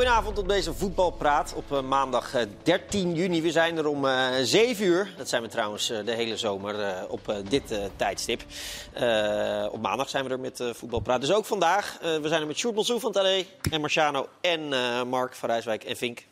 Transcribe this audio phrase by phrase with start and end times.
[0.00, 3.42] Goedenavond op deze voetbalpraat op eh, maandag eh, 13 juni.
[3.42, 5.14] We zijn er om eh 7 uur.
[5.16, 8.42] Dat zijn we trouwens eh, de hele zomer eh, op eh, dit eh, tijdstip.
[8.92, 11.20] Eh, op maandag zijn we er met eh, voetbalpraat.
[11.20, 11.98] Dus ook vandaag.
[12.02, 15.48] Eh, we zijn er met Sjoerd Bolsoe van Talley en Marciano en eh, Mark van
[15.48, 16.22] Rijswijk en Vink.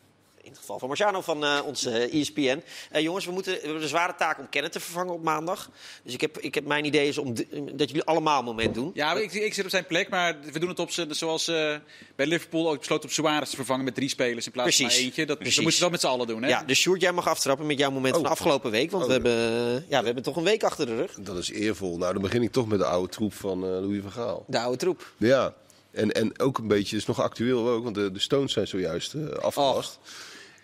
[0.49, 2.61] In het geval van Marciano van eh onze eh, ESPN.
[2.91, 5.69] Eh, jongens, we, moeten, we hebben de zware taak om Kenneth te vervangen op maandag.
[6.03, 8.73] Dus ik heb, ik heb mijn idee is om de- dat jullie allemaal een moment
[8.73, 8.91] doen.
[8.93, 11.75] Ja, ik, ik zit op zijn plek, maar we doen het op z'n- zoals eh,
[12.15, 15.25] bij Liverpool ook besloten op Suarez te vervangen met drie spelers in plaats van eentje.
[15.25, 15.55] Dat, Precies.
[15.55, 16.43] dat moeten we wel met z'n allen doen.
[16.43, 16.49] Hè?
[16.49, 18.91] Ja, dus Sjoerd, jij mag aftrappen met jouw moment van de afgelopen week.
[18.91, 19.07] Want Oh.
[19.09, 21.13] we, hebben, ja, we hebben toch een week achter de rug.
[21.19, 21.97] Dat is eervol.
[21.97, 24.43] Nou, dan begin ik toch met de oude troep van eh, Louis van Gaal.
[24.47, 25.11] De oude troep.
[25.17, 25.53] Ja,
[25.91, 29.13] en, en ook een beetje, is nog actueel ook, want de, de Stones zijn zojuist
[29.13, 29.99] eh, afgelast.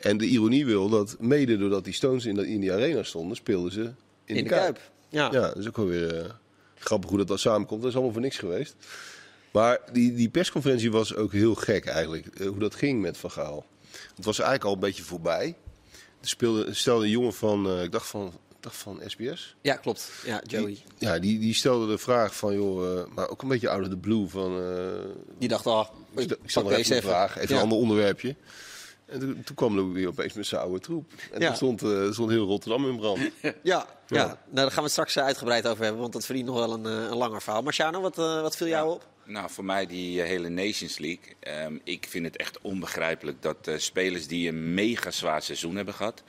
[0.05, 3.35] En de ironie wil dat, mede doordat die Stones in, de, in die arena stonden,
[3.37, 3.93] speelden ze in,
[4.25, 4.63] In, de, de Kuip.
[4.75, 4.91] Kuip.
[5.09, 5.29] Ja.
[5.31, 6.29] Ja, dat is ook wel weer eh,
[6.77, 7.79] grappig hoe dat dan samenkomt.
[7.81, 8.75] Dat is allemaal voor niks geweest.
[9.51, 13.31] Maar die, die persconferentie was ook heel gek eigenlijk, eh, hoe dat ging met Van
[13.31, 13.65] Gaal.
[14.15, 15.55] Het was eigenlijk al een beetje voorbij.
[16.21, 18.31] Er speelde, stelde een jongen van, eh, ik dacht van,
[18.61, 19.55] van SBS.
[19.61, 20.11] ja, klopt.
[20.25, 20.65] Ja, Joey.
[20.65, 23.89] Die, ja, die, die stelde de vraag van, joh, maar ook een beetje out of
[23.89, 24.61] the blue van...
[25.37, 27.55] Die dacht, oh, ik ik stel- deze even vraag, even Ja.
[27.55, 28.35] een ander onderwerpje.
[29.05, 31.11] En toen, toen kwam Louis weer opeens met zijn oude troep.
[31.31, 31.47] En Ja.
[31.47, 33.19] toen stond, eh, stond heel Rotterdam in brand.
[33.41, 33.85] Ja, ja.
[34.07, 34.25] Ja.
[34.25, 36.73] Nou, daar gaan we het straks eh, uitgebreid over hebben, want dat verdient nog wel
[36.73, 37.61] een, eh, een langer verhaal.
[37.61, 39.07] Marciano, wat, eh, wat viel jou op?
[39.27, 41.35] Nou, voor mij die eh, hele Nations League.
[41.39, 45.93] Ehm, ik vind het echt onbegrijpelijk dat eh, spelers die een mega zwaar seizoen hebben
[45.93, 46.23] gehad,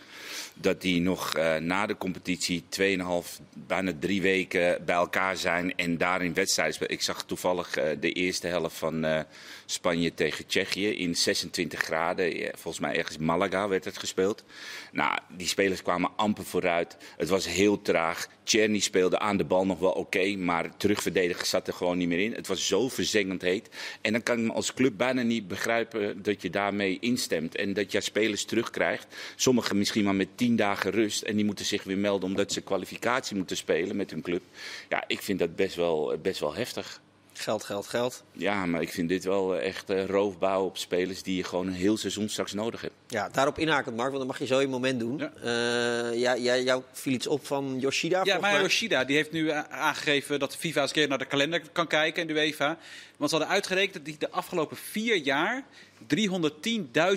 [0.54, 5.98] dat die nog eh, na de competitie 2,5, bijna drie weken bij elkaar zijn en
[5.98, 6.92] daarin wedstrijden spelen.
[6.92, 9.24] Ik zag toevallig de eerste helft van
[9.66, 12.50] Spanje tegen Tsjechië in 26 graden.
[12.54, 14.44] Volgens mij ergens Malaga werd het gespeeld.
[14.92, 16.96] Nou, die spelers kwamen amper vooruit.
[17.16, 18.28] Het was heel traag.
[18.46, 22.18] Czerny speelde aan de bal nog wel oké, maar terugverdedigen zat er gewoon niet meer
[22.18, 22.32] in.
[22.32, 23.68] Het was zo verzengend heet.
[24.00, 27.56] En dan kan ik me als club bijna niet begrijpen dat je daarmee instemt.
[27.56, 29.06] En dat je spelers terugkrijgt.
[29.36, 31.22] Sommigen misschien maar met tien dagen rust.
[31.22, 34.42] En die moeten zich weer melden omdat ze kwalificatie moeten spelen met hun club.
[34.88, 37.00] Ja, ik vind dat best wel, best wel heftig.
[37.38, 38.22] Geld, geld, geld.
[38.32, 41.72] Ja, maar ik vind dit wel echt eh, roofbouw op spelers die je gewoon een
[41.72, 42.94] heel seizoen straks nodig hebt.
[43.06, 45.18] Ja, daarop inhakend, Mark, want dan mag je zo je moment doen.
[45.18, 45.32] Ja.
[45.42, 48.60] Eh, ja, jij, jou viel iets op van Yoshida, Ja, maar mij.
[48.60, 51.86] Yoshida die heeft nu aangegeven dat de FIFA eens een keer naar de kalender kan
[51.86, 52.78] kijken en de UEFA.
[53.16, 55.64] Want ze hadden uitgerekend dat hij de afgelopen vier jaar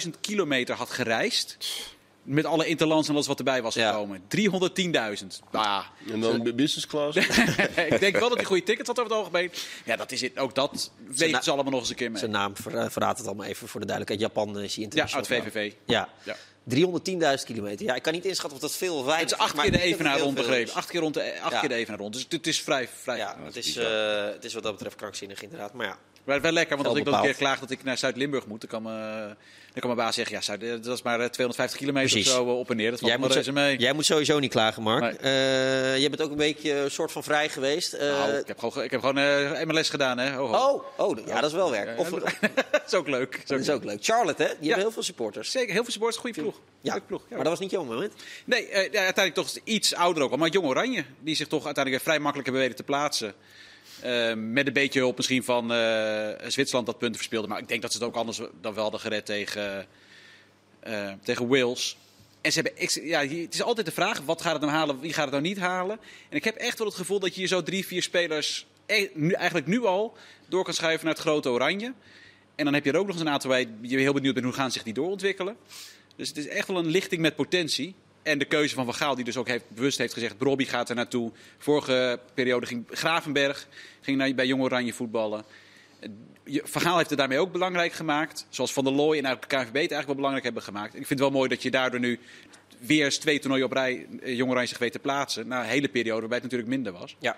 [0.04, 1.58] 310.000 kilometer had gereisd.
[2.32, 3.92] Met alle interlands en alles wat erbij was Ja.
[3.92, 4.22] gekomen.
[4.28, 5.40] 310.000.
[5.52, 7.18] Nou, En dan business class.
[7.90, 9.52] ik denk wel dat hij goede tickets had over het algemeen.
[9.86, 10.38] Ja, dat is het.
[10.38, 12.20] Ook dat weten ze allemaal nog eens een keer mee.
[12.20, 14.34] Zijn naam eh, verraadt het allemaal even voor de duidelijkheid.
[14.34, 15.26] Japan is hij Ja, international.
[15.44, 15.74] uit VVV.
[15.86, 16.10] Ja.
[16.24, 16.36] Ja.
[16.64, 17.86] 310.000 kilometer.
[17.86, 19.82] Ja, ik kan niet inschatten of dat veel of weinig Het is acht keer de
[19.82, 20.68] evenaar rond begrepen.
[20.68, 20.74] is.
[20.74, 21.60] Acht keer, rond de, acht Ja.
[21.60, 22.14] keer de evenaar rond.
[22.14, 23.18] Dus het is vrij, vrij.
[23.18, 25.74] Ja, het is is, eh, het is wat dat betreft krankzinnig inderdaad.
[25.74, 25.98] Maar ja,
[26.30, 28.62] Maar wel lekker, want als ik dan een keer klaag dat ik naar Zuid-Limburg moet,
[28.62, 28.90] dan kan, me,
[29.74, 32.30] dan kan mijn baas zeggen, ja, Zuid, eh, dat is maar eh, 250 kilometer Precies.
[32.32, 32.90] of zo eh, op en neer.
[32.92, 33.78] Dat valt jij moet, zo- mee.
[33.78, 35.02] jij moet sowieso niet klagen, Mark.
[35.02, 35.18] Nee.
[35.18, 37.94] Eh, jij bent ook een beetje een soort van vrij geweest.
[37.94, 40.32] Eh, Nou, ik heb gewoon, ik heb gewoon eh, MLS gedaan, hè.
[40.34, 40.84] Ho, ho.
[40.98, 42.00] oh, oh, ja, dat is wel werk.
[42.00, 42.10] Of,
[42.72, 43.32] dat is ook leuk.
[43.32, 43.98] Dat is dat ook is ook leuk.
[44.06, 44.48] Charlotte, hè?
[44.50, 44.76] Hebben Ja.
[44.76, 45.52] heel veel supporters.
[45.52, 46.60] Zeker, heel veel supporters, goede ploeg.
[46.82, 47.22] Ja, ploeg.
[47.22, 47.36] Ja.
[47.36, 48.14] maar dat was niet jouw moment.
[48.46, 50.38] Nee, eh, ja, uiteindelijk toch iets ouder ook al.
[50.38, 53.34] Maar Jong Oranje, die zich toch uiteindelijk vrij makkelijk hebben weten te plaatsen.
[54.02, 57.48] Eh, met een beetje hulp misschien van eh, Zwitserland dat punten verspeelde.
[57.48, 59.88] Maar ik denk dat ze het ook anders dan wel hadden gered tegen,
[60.80, 61.98] eh, tegen Wales.
[62.42, 65.14] En ze hebben, ja, het is altijd de vraag, wat gaat het nou halen, wie
[65.14, 66.00] gaat het nou niet halen?
[66.30, 69.32] En ik heb echt wel het gevoel dat je hier zo drie, vier spelers e-
[69.32, 70.18] eigenlijk nu al
[70.48, 71.94] door kan schuiven naar het grote Oranje.
[72.56, 74.46] En dan heb je er ook nog eens een aantal waar je heel benieuwd bent
[74.46, 75.58] hoe gaan zich die doorontwikkelen.
[76.16, 77.96] Dus het is echt wel een lichting met potentie.
[78.30, 80.38] En de keuze van Van Gaal, die dus ook heeft, bewust heeft gezegd...
[80.38, 81.32] Brobby gaat er naartoe.
[81.58, 83.68] Vorige periode ging Gravenberg
[84.02, 85.44] ging naar, bij Jong Oranje voetballen.
[86.00, 86.10] Eh,
[86.44, 88.46] je- Van Gaal heeft het daarmee ook belangrijk gemaakt.
[88.50, 90.94] Zoals Van der Looy en eigenlijk de KNVB het eigenlijk wel belangrijk hebben gemaakt.
[90.94, 92.20] En ik vind het wel mooi dat je daardoor nu
[92.80, 94.08] weer eens twee toernooien op rij...
[94.22, 95.48] eh, Jong Oranje zich weet te plaatsen.
[95.48, 97.16] Na een hele periode waarbij het natuurlijk minder was.
[97.20, 97.38] Ja.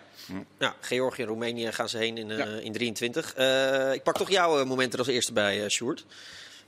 [0.59, 2.45] ja Georgië en Roemenië gaan ze heen in, eh, Ja.
[2.45, 3.33] in 23.
[3.33, 6.05] Eh, ik pak toch jouw eh, moment er als eerste bij, eh Sjoerd.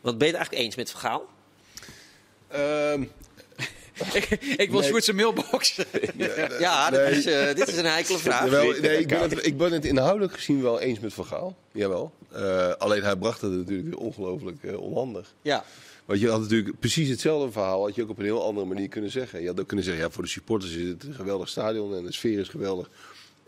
[0.01, 1.27] Wat ben je het eigenlijk eens met Van Gaal?
[4.13, 4.89] Ik, ik wil Nee.
[4.89, 5.75] Sjoerd zijn mailbox.
[6.59, 7.11] Ja, nee.
[7.11, 8.43] is, eh, dit is een heikele vraag.
[8.43, 11.55] jawel, nee, ik, ben het, ik ben het inhoudelijk gezien wel eens met Van Gaal.
[11.71, 12.11] Jawel.
[12.31, 15.33] Eh, alleen hij bracht het natuurlijk weer ongelooflijk eh, onhandig.
[15.41, 15.63] Ja.
[16.05, 18.87] Want je had natuurlijk precies hetzelfde verhaal, had je ook op een heel andere manier
[18.87, 19.41] kunnen zeggen.
[19.41, 22.03] Je had ook kunnen zeggen, ja, voor de supporters is het een geweldig stadion en
[22.03, 22.89] de sfeer is geweldig.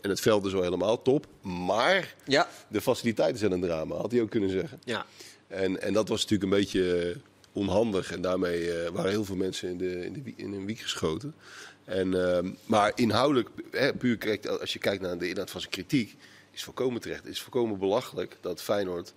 [0.00, 1.26] En het veld is wel helemaal top.
[1.40, 2.48] Maar Ja.
[2.68, 4.80] de faciliteiten zijn een drama, had hij ook kunnen zeggen.
[4.84, 5.06] Ja.
[5.48, 7.16] En, en dat was natuurlijk een beetje
[7.56, 8.12] onhandig.
[8.12, 11.34] En daarmee eh, waren heel veel mensen in, de, in, de, in een wiek geschoten.
[11.84, 15.72] En, ehm, maar inhoudelijk, hè, puur kijkt, als je kijkt naar de inhoud van zijn
[15.72, 16.16] kritiek,
[16.50, 17.22] is volkomen terecht.
[17.22, 19.12] Het is volkomen belachelijk dat Feyenoord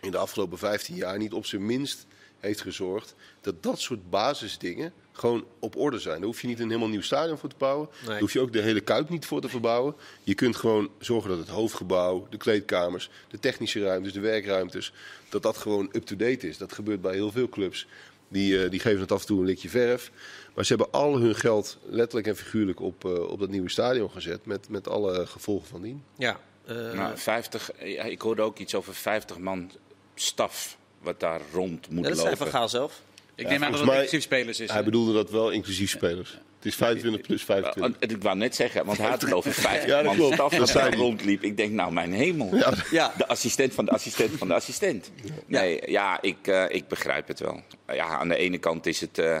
[0.00, 2.06] in de afgelopen 15 jaar niet op zijn minst
[2.38, 6.16] heeft gezorgd dat dat soort basisdingen gewoon op orde zijn.
[6.16, 7.88] Daar hoef je niet een helemaal nieuw stadion voor te bouwen.
[8.00, 8.08] Nee.
[8.08, 9.94] Daar hoef je ook de hele Kuip niet voor te verbouwen.
[10.22, 14.92] Je kunt gewoon zorgen dat het hoofdgebouw, de kleedkamers, de technische ruimtes, de werkruimtes,
[15.28, 16.58] dat dat gewoon up-to-date is.
[16.58, 17.86] Dat gebeurt bij heel veel clubs.
[18.28, 20.10] Die, eh, die geven het af en toe een likje verf.
[20.54, 24.10] Maar ze hebben al hun geld letterlijk en figuurlijk op, eh, op dat nieuwe stadion
[24.10, 24.46] gezet.
[24.46, 26.02] Met, met alle gevolgen van dien.
[26.16, 26.40] Ja.
[26.66, 29.70] eh, Nou, 50, ja, ik hoorde ook iets over 50 man
[30.14, 32.36] staf wat daar rond moet ja, dat lopen.
[32.36, 33.02] Van Gaal zelf.
[33.36, 34.70] Ik neem aan dat het inclusief spelers is.
[34.70, 36.30] Hij bedoelde dat wel inclusief spelers.
[36.56, 38.10] Het is 25 plus Uh, 25.
[38.10, 40.68] Ik wou net zeggen, want hij had het over 50 Ja, dat man staf Dat
[40.68, 40.98] daar hij.
[40.98, 41.42] rondliep.
[41.42, 42.56] Ik denk, nou mijn hemel.
[42.56, 43.12] Ja, Ja.
[43.16, 45.10] De assistent van de assistent van de assistent.
[45.46, 47.62] Nee, ja, ik, eh, ik begrijp het wel.
[47.92, 49.38] Ja, aan de ene kant is het eh,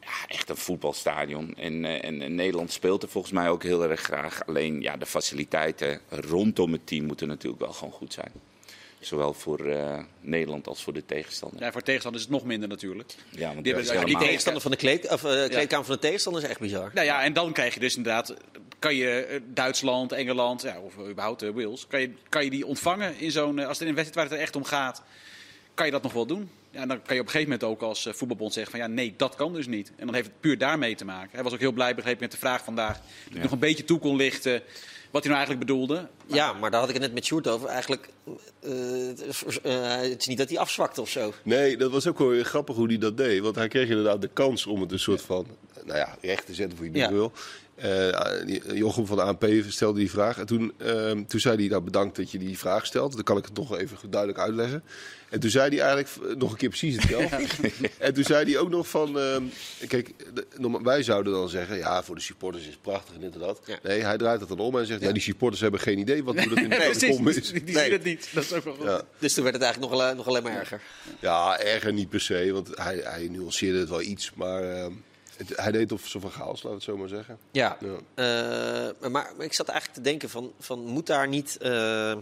[0.00, 1.54] ja, echt een voetbalstadion.
[1.56, 4.46] En, eh, en, en Nederland speelt er volgens mij ook heel erg graag.
[4.46, 8.32] Alleen ja, de faciliteiten rondom het team moeten natuurlijk wel gewoon goed zijn.
[9.00, 11.60] Zowel voor eh, Nederland als voor de tegenstander.
[11.62, 13.14] Ja, voor tegenstanders is het nog minder natuurlijk.
[13.30, 16.48] Ja, want Die Die tegenstander van de kleed, of, eh, kleedkamer van de tegenstander is
[16.48, 16.90] echt bizar.
[16.94, 18.34] Nou ja, en dan krijg je dus inderdaad,
[18.78, 23.18] kan je eh, Duitsland, Engeland, ja, of überhaupt Wales, kan je, kan je die ontvangen
[23.18, 25.02] in zo'n, als het in een wedstrijd waar het er echt om gaat,
[25.74, 26.50] kan je dat nog wel doen.
[26.70, 28.80] Ja, en dan kan je op een gegeven moment ook als eh, voetbalbond zeggen van
[28.80, 29.92] ja, nee, dat kan dus niet.
[29.96, 31.30] En dan heeft het puur daarmee te maken.
[31.32, 33.00] Hij was ook heel blij, begreep ik, met de vraag vandaag,
[33.32, 33.42] Ja.
[33.42, 34.62] nog een beetje toe kon lichten
[35.10, 36.06] wat hij nou eigenlijk bedoelde.
[36.26, 37.68] Ja, maar daar had ik het net met Sjoerd over.
[37.68, 38.08] Eigenlijk,
[38.60, 38.70] eh,
[39.06, 41.32] het is- eh, het is niet dat hij afzwakte of zo.
[41.42, 43.40] Nee, dat was ook wel weer grappig hoe hij dat deed.
[43.40, 45.46] Want hij kreeg inderdaad de kans om het een soort van
[45.84, 47.10] nou ja, recht te zetten voor je ja.
[47.12, 47.32] wil.
[47.80, 50.38] Eh, die- Jochem van de ANP stelde die vraag.
[50.38, 53.12] En toen, ehm, toen zei hij, nou bedankt dat je die vraag stelt.
[53.14, 54.82] Dan kan ik het nog even goed duidelijk uitleggen.
[55.30, 57.46] En toen zei hij eigenlijk v- nog een keer precies hetzelfde.
[57.98, 59.18] en toen zei hij ook nog van...
[59.18, 59.42] ehm,
[59.88, 61.76] kijk, de- wij zouden dan zeggen...
[61.76, 63.60] Ja, voor de supporters is het prachtig en dit en dat.
[63.66, 63.78] Ja.
[63.82, 65.00] Nee, hij draait het dan om en zegt...
[65.00, 67.50] Ja, die supporters hebben geen idee wat dat in de Nee, precies, is.
[67.52, 67.84] die, die Nee.
[67.84, 68.28] zien het niet.
[68.32, 68.84] Dat is ook wel goed.
[68.86, 69.02] Ja.
[69.18, 70.80] Dus toen werd het eigenlijk nog, alleen- nog alleen maar erger.
[71.20, 74.32] Ja, erger niet per se, want hij, hij nuanceerde het wel iets.
[74.34, 74.92] Maar ehm,
[75.48, 77.38] het, hij deed of zo van chaos, we het zo maar zeggen.
[77.50, 77.76] Ja.
[77.80, 77.88] Ja.
[78.14, 81.56] Eh, maar, maar ik zat eigenlijk te denken van, van moet daar niet...
[81.58, 82.16] eh,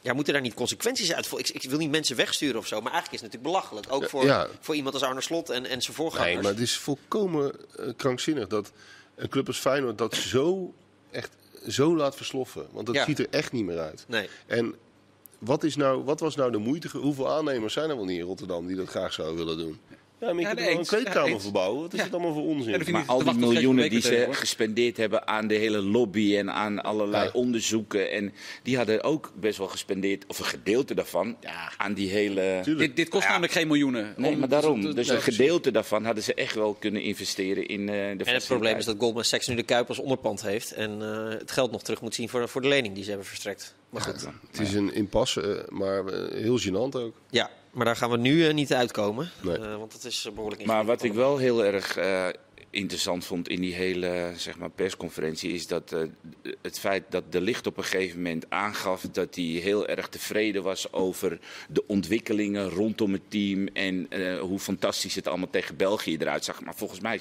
[0.00, 1.32] ja, moeten daar niet consequenties uit?
[1.36, 3.92] Ik, ik wil niet mensen wegsturen of zo, maar eigenlijk is het natuurlijk belachelijk.
[4.02, 4.46] Ook voor, Ja.
[4.60, 6.32] voor iemand als Arne Slot en, en zijn voorgangers.
[6.34, 8.72] Nee, maar het is volkomen eh, krankzinnig dat
[9.14, 10.74] een club als Feyenoord dat zo,
[11.10, 11.30] echt,
[11.68, 12.66] zo laat versloffen.
[12.70, 13.04] Want dat Ja.
[13.04, 14.04] ziet er echt niet meer uit.
[14.08, 14.28] Nee.
[14.46, 14.74] En
[15.38, 16.98] wat, is nou, wat was nou de moeite?
[16.98, 19.80] Hoeveel aannemers zijn er wel niet in Rotterdam die dat graag zouden willen doen?
[20.20, 21.80] Ja, maar je Ja, kunt nee, wel een kleedkamer Ja, verbouwen.
[21.82, 22.04] Wat is Ja.
[22.04, 22.92] het allemaal voor onzin?
[22.92, 27.24] Maar al die miljoenen die ze gespendeerd hebben aan de hele lobby en aan allerlei
[27.24, 27.30] Ja.
[27.32, 28.10] onderzoeken.
[28.10, 28.32] En
[28.62, 31.36] die hadden ook best wel gespendeerd, of een gedeelte daarvan,
[31.76, 32.60] aan die hele...
[32.62, 32.86] Tuurlijk.
[32.86, 34.14] Dit, dit kost namelijk geen miljoenen.
[34.16, 34.94] Nee, maar daarom.
[34.94, 38.46] Dus een gedeelte daarvan hadden ze echt wel kunnen investeren in eh, de En het
[38.46, 40.72] probleem is dat Goldman Sachs nu de Kuip als onderpand heeft.
[40.72, 43.28] En eh, het geld nog terug moet zien voor, voor de lening die ze hebben
[43.28, 43.74] verstrekt.
[43.90, 44.26] Maar goed.
[44.50, 47.14] Het is een impasse, eh, maar heel gênant ook.
[47.30, 49.30] Ja, maar daar gaan we nu eh, niet uitkomen.
[49.42, 49.56] Nee.
[49.58, 52.28] Eh, want het is eh, behoorlijk Maar wat ik wel heel erg eh,
[52.76, 55.52] interessant vond in die hele zeg maar, persconferentie...
[55.52, 56.02] is dat eh,
[56.62, 59.00] het feit dat de licht op een gegeven moment aangaf...
[59.12, 61.38] dat hij heel erg tevreden was over
[61.68, 63.66] de ontwikkelingen rondom het team...
[63.66, 66.62] en eh, hoe fantastisch het allemaal tegen België eruit zag.
[66.62, 67.20] Maar volgens mij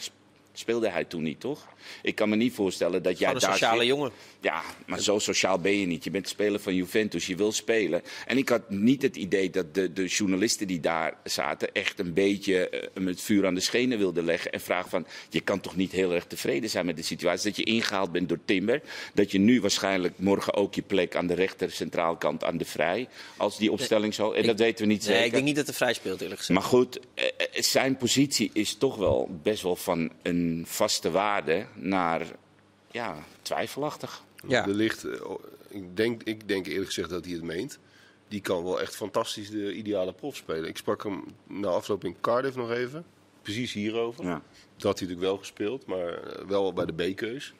[0.59, 1.67] speelde hij toen niet, toch?
[2.01, 4.11] Ik kan me niet voorstellen dat jij Gewoon een daar sociale zit- jongen.
[4.41, 6.03] Ja, maar zo sociaal ben je niet.
[6.03, 8.01] Je bent speler van Juventus, je wil spelen.
[8.27, 11.73] En ik had niet het idee dat de, de journalisten die daar zaten...
[11.73, 14.51] echt een beetje eh, hem het vuur aan de schenen wilden leggen.
[14.51, 17.43] En vragen van, je kan toch niet heel erg tevreden zijn met de situatie...
[17.49, 18.81] dat je ingehaald bent door Timber.
[19.13, 23.07] Dat je nu waarschijnlijk morgen ook je plek aan de rechter centraalkant aan de vrij...
[23.37, 24.31] als die opstelling zo...
[24.31, 25.25] En Ik- dat weten we niet Nee, zeker.
[25.25, 26.59] ik denk niet dat hij vrij speelt eerlijk gezegd.
[26.59, 31.65] Maar goed, eh, eh, zijn positie is toch wel best wel van een vaste waarde
[31.73, 32.25] naar
[32.91, 34.23] ja, twijfelachtig.
[34.47, 34.67] Ja.
[34.67, 35.19] Er ligt, eh,
[35.67, 37.79] ik, denk, ik denk eerlijk gezegd dat hij het meent.
[38.27, 40.69] Die kan wel echt fantastisch de ideale prof spelen.
[40.69, 43.05] Ik sprak hem na afloop in Cardiff nog even.
[43.41, 44.23] Precies hierover.
[44.23, 44.31] Ja.
[44.31, 44.41] Dat
[44.83, 47.53] had hij natuurlijk wel gespeeld, maar eh, wel bij de B-keus.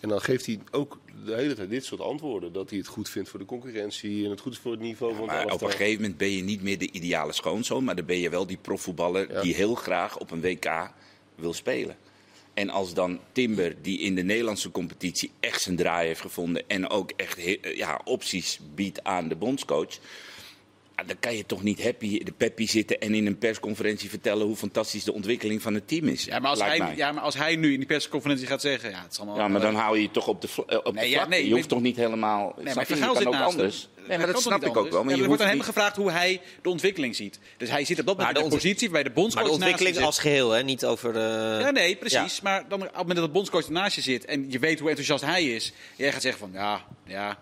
[0.00, 2.52] En dan geeft hij ook de hele tijd dit soort antwoorden.
[2.52, 5.14] Dat hij het goed vindt voor de concurrentie en het goed is voor het niveau
[5.14, 8.04] van Maar op een gegeven moment ben je niet meer de ideale schoonzoon, maar dan
[8.04, 9.40] ben je wel die profvoetballer Ja.
[9.40, 10.90] die heel graag op een WK
[11.34, 11.96] wil spelen.
[12.58, 16.88] En als dan Timber, die in de Nederlandse competitie echt zijn draai heeft gevonden en
[16.88, 17.40] ook echt
[17.74, 19.98] ja, opties biedt aan de bondscoach.
[20.98, 24.46] Ja, Dan kan je toch niet happy de peppy zitten en in een persconferentie vertellen
[24.46, 26.24] hoe fantastisch de ontwikkeling van het team is.
[26.24, 26.96] Ja maar, als hij, mij.
[26.96, 28.90] ja, maar als hij nu in die persconferentie gaat zeggen...
[28.90, 30.94] Ja, het is allemaal, Ja, maar dan hou je je toch op de, eh, op
[30.94, 31.36] Nee, de ja, vlakte.
[31.36, 32.52] nee, je hoeft toch niet helemaal...
[32.56, 32.98] Nee, maar je?
[32.98, 33.88] Kan zit ook anders.
[34.08, 35.04] Nee, maar dat snap ik ook wel.
[35.04, 37.38] Maar je er wordt aan hem gevraagd hoe hij de ontwikkeling ziet.
[37.56, 39.64] Dus hij zit op dat moment in de de positie bij de bondscoach Maar de
[39.64, 40.62] ontwikkeling als geheel, hè?
[40.62, 41.58] niet over de...
[41.60, 42.40] Ja, nee, precies.
[42.40, 44.88] Maar dan, op het moment dat de bondscoach naast je zit en je weet hoe
[44.88, 45.72] enthousiast hij is...
[45.96, 47.38] jij gaat zeggen van, ja, ja...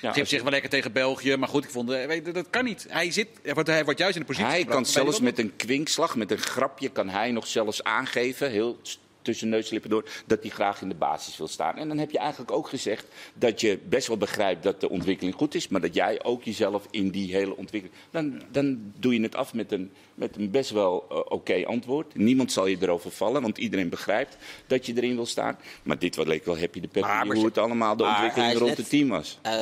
[0.00, 2.64] Ja, Geeft zich wel lekker tegen België, maar goed, ik vond, eh, weet, dat kan
[2.64, 2.86] niet.
[2.88, 4.48] Hij, zit, hij, wordt, hij wordt juist in de positie.
[4.48, 8.50] Hij kan gebracht zelfs met een kwinkslag, met een grapje, kan hij nog zelfs aangeven,
[8.50, 8.78] heel
[9.26, 11.76] tussen neuslippen door, dat hij graag in de basis wil staan.
[11.76, 15.34] En dan heb je eigenlijk ook gezegd dat je best wel begrijpt dat de ontwikkeling
[15.34, 17.98] goed is, maar dat jij ook jezelf in die hele ontwikkeling.
[18.10, 22.14] Dan, dan doe je het af met een, met een best wel eh, oké antwoord.
[22.14, 25.58] Niemand zal je erover vallen, want iedereen begrijpt dat je erin wil staan.
[25.82, 28.76] Maar dit wat leek wel happy de maar hoe het allemaal de ontwikkeling rond net-
[28.76, 29.38] het team was.
[29.42, 29.54] Eh,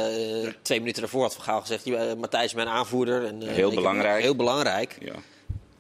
[0.62, 3.24] twee minuten daarvoor had Van Gaal gezegd, "Ja, eh, Matthijs is mijn aanvoerder.
[3.24, 4.22] En, Heel belangrijk.
[4.22, 4.96] Heel belangrijk.
[5.00, 5.14] Ja.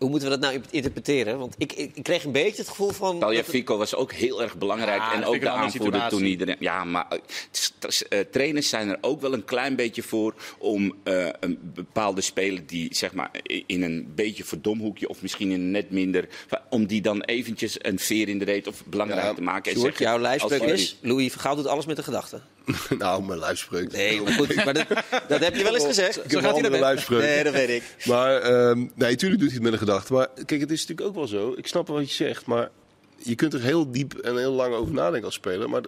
[0.04, 1.38] Hoe moeten we dat nou interpreteren?
[1.38, 3.10] Want ik, ik, ik kreeg een beetje het gevoel van...
[3.10, 4.98] het- Tagliafico was ook heel erg belangrijk.
[5.00, 6.56] Ja, en ook de aanvoerder toen iedereen.
[6.58, 11.26] Ja, maar eh, eh, trainers zijn er ook wel een klein beetje voor om eh,
[11.40, 13.30] een bepaalde speler die zeg maar
[13.66, 16.28] in een beetje verdomhoekje of misschien in een net minder,
[16.70, 19.72] om die dan eventjes een veer in de reet of belangrijk Ja, te maken.
[19.72, 20.96] En Sjoerd, zeggen, jouw jullie- is...
[21.00, 22.42] Louis van Gaal doet alles met de gedachten.
[22.98, 23.92] nou, mijn lijfspreuk.
[23.92, 24.54] Nee, maar goed.
[24.54, 24.86] Maar dat,
[25.28, 26.16] dat heb je wel eens gezegd.
[26.16, 27.22] Ik heb Zo een gaat hij lijfspreuk.
[27.22, 27.82] Nee, dat weet ik.
[28.04, 30.12] Maar ehm, nee, natuurlijk doet hij het met een gedachte.
[30.12, 31.54] Maar kijk, het is natuurlijk ook wel zo.
[31.56, 32.70] Ik snap wat je zegt, maar
[33.16, 35.70] je kunt er heel diep en heel lang over nadenken als speler.
[35.70, 35.82] Maar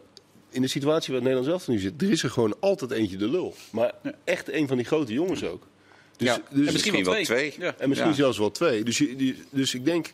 [0.50, 3.16] in de situatie waar het Nederlands zelf nu zit, er is er gewoon altijd eentje
[3.16, 3.54] de lul.
[3.70, 3.92] Maar
[4.24, 5.66] echt een van die grote jongens ook.
[6.16, 6.40] Dus, Ja.
[6.50, 7.54] dus, En Misschien wel twee.
[7.58, 7.74] Ja.
[7.78, 8.16] en misschien Ja.
[8.16, 8.84] zelfs wel twee.
[8.84, 9.02] Dus,
[9.50, 10.12] dus ik denk,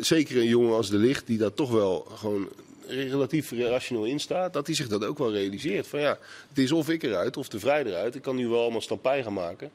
[0.00, 2.48] zeker een jongen als De Licht, die daar toch wel gewoon
[2.88, 5.86] relatief rationeel in staat, dat hij zich dat ook wel realiseert.
[5.86, 8.14] Van ja, het is of ik eruit of de vrij eruit.
[8.14, 9.70] Ik kan nu wel allemaal stampij gaan maken.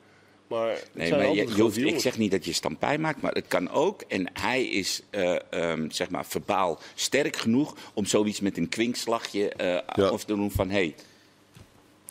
[0.48, 3.32] Maar het Nee, zijn maar je, hoeft, ik zeg niet dat je stampij maakt, maar
[3.34, 4.02] het kan ook.
[4.08, 9.50] En hij is eh, ehm, zeg maar verbaal sterk genoeg om zoiets met een kwinkslagje
[9.50, 10.10] eh Ja.
[10.10, 10.96] of te doen van hé, hey,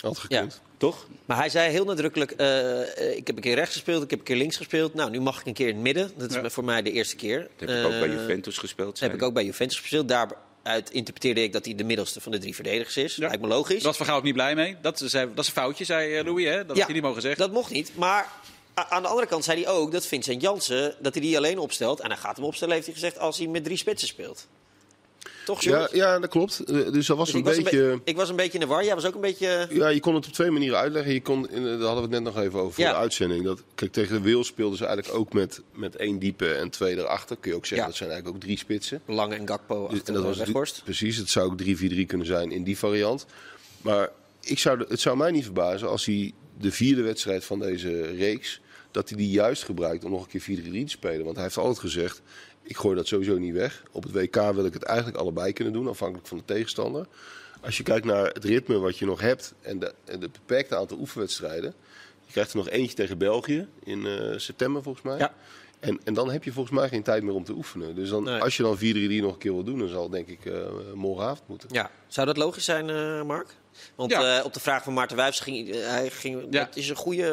[0.01, 0.61] Altijd gekund.
[0.77, 1.07] toch?
[1.25, 4.25] Maar hij zei heel nadrukkelijk, eh, ik heb een keer rechts gespeeld, ik heb een
[4.25, 4.95] keer links gespeeld.
[4.95, 6.13] Nou, nu mag ik een keer in het midden.
[6.17, 6.51] Dat is Ja.
[6.51, 7.49] voor mij de eerste keer.
[7.57, 8.89] Dat heb ik ook bij Juventus gespeeld.
[8.89, 10.09] Dat zei heb ik ook bij Juventus gespeeld.
[10.67, 13.17] Daaruit interpreteerde ik dat hij de middelste van de drie verdedigers is.
[13.17, 13.27] Ja.
[13.27, 13.83] Lijkt me logisch.
[13.83, 14.77] Daar was ook niet blij mee.
[14.81, 16.45] Dat is, dat is een foutje, zei eh, Louis.
[16.45, 16.67] Hè?
[16.67, 17.41] Dat had hij niet mogen zeggen.
[17.41, 17.93] Dat mocht niet.
[17.95, 18.29] Maar
[18.75, 22.01] aan de andere kant zei hij ook dat Vincent Jansen dat hij die alleen opstelt.
[22.01, 24.47] En hij gaat hem opstellen, heeft hij gezegd, als hij met drie spitsen speelt.
[25.47, 26.59] Toch, Ja, ja, dat klopt.
[26.61, 27.79] Eh, Dus dat was Dus een ik, was een beetje...
[27.79, 28.85] be- ik was een beetje in de war.
[28.85, 29.67] Jij was ook een beetje...
[29.71, 31.13] Ja, je kon het op twee manieren uitleggen.
[31.13, 32.91] Je kon, in- daar hadden we het net nog even over voor Ja.
[32.91, 33.45] de uitzending.
[33.45, 36.97] Dat, kijk, tegen de Wales speelden ze eigenlijk ook met, met één diepe en twee
[36.97, 37.37] erachter.
[37.41, 39.01] Kun je ook zeggen, dat zijn eigenlijk ook drie spitsen.
[39.07, 40.81] Lange en Gakpo Dus- achter en dat was Weghorst.
[40.85, 43.27] Precies, het zou ook 3-4-3 kunnen zijn in die variant.
[43.81, 44.11] Maar
[44.41, 48.61] ik zou, het zou mij niet verbazen als hij de vierde wedstrijd van deze reeks...
[48.91, 51.25] dat hij die juist gebruikt om nog een keer 4-3 te spelen.
[51.25, 52.23] Want hij heeft altijd gezegd,
[52.67, 53.83] ik gooi dat sowieso niet weg.
[53.93, 57.07] Op het WK wil ik het eigenlijk allebei kunnen doen, afhankelijk van de tegenstander.
[57.61, 60.77] Als je kijkt naar het ritme wat je nog hebt en de, en de beperkte
[60.77, 61.75] aantal oefenwedstrijden...
[62.27, 65.19] je krijgt er nog eentje tegen België in eh, september volgens mij.
[65.19, 65.35] Ja.
[65.81, 67.95] En, en dan heb je volgens mij geen tijd meer om te oefenen.
[67.95, 68.41] Dus dan, Nee.
[68.41, 70.67] als je dan 4-3 nog een keer wil doen, dan zal het denk ik eh
[70.95, 71.69] morgenavond moeten.
[71.73, 71.91] Ja.
[72.07, 73.55] Zou dat logisch zijn, eh, Mark?
[73.95, 74.39] Want Ja.
[74.39, 76.65] eh, op de vraag van Maarten Wijfs ging eh, hij ging, Ja.
[76.65, 77.31] dat is een goede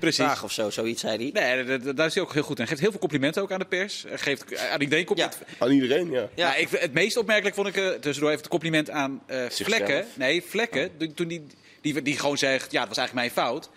[0.00, 1.42] eh, vraag of zo, zoiets zei hij.
[1.54, 2.62] Nee, dat- dat- daar is hij ook heel goed in.
[2.62, 4.04] Hij geeft heel veel complimenten ook aan de pers.
[4.14, 5.46] Geeft aan iedereen complimenten.
[5.58, 6.28] Aan iedereen, ja.
[6.34, 10.06] Ja, ik, het meest opmerkelijk vond ik eh, tussendoor even het compliment aan eh Vlekken.
[10.14, 10.96] Nee, Vlekken.
[10.98, 11.46] Toen- Toen die,
[11.80, 13.68] die, die gewoon zegt, ja, het was eigenlijk mijn fout.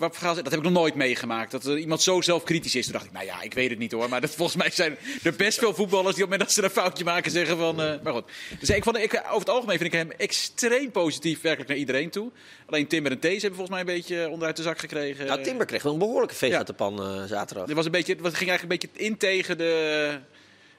[0.00, 1.50] Waar dat heb ik nog nooit meegemaakt.
[1.50, 2.84] Dat er iemand zo zelfkritisch is.
[2.84, 4.08] Toen dacht ik, nou ja, ik weet het niet hoor.
[4.08, 6.62] Maar dat, volgens mij zijn er best veel voetballers die op het moment dat ze
[6.62, 7.82] een foutje maken zeggen van...
[7.82, 8.24] eh, maar goed.
[8.60, 12.10] Dus ik vond, ik, over het algemeen vind ik hem extreem positief werkelijk naar iedereen
[12.10, 12.30] toe.
[12.66, 15.26] Alleen Timber en Thees hebben volgens mij een beetje onderuit de zak gekregen.
[15.26, 16.56] Nou, Timber kreeg wel een behoorlijke veeg Ja.
[16.56, 17.66] uit de pan eh, zaterdag.
[17.66, 20.18] Het was een beetje, het ging eigenlijk een beetje in tegen de.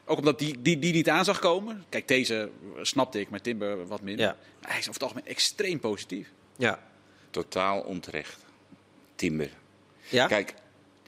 [0.06, 1.86] Ook omdat die, die, die niet aan zag komen.
[1.90, 2.50] Kijk, deze
[2.82, 4.26] snapte ik, maar Timber wat minder.
[4.26, 4.36] Ja.
[4.62, 6.28] Hij is over het algemeen extreem positief.
[6.58, 6.80] Ja.
[7.30, 8.38] Totaal onterecht.
[10.10, 10.28] Ja?
[10.28, 10.54] Kijk,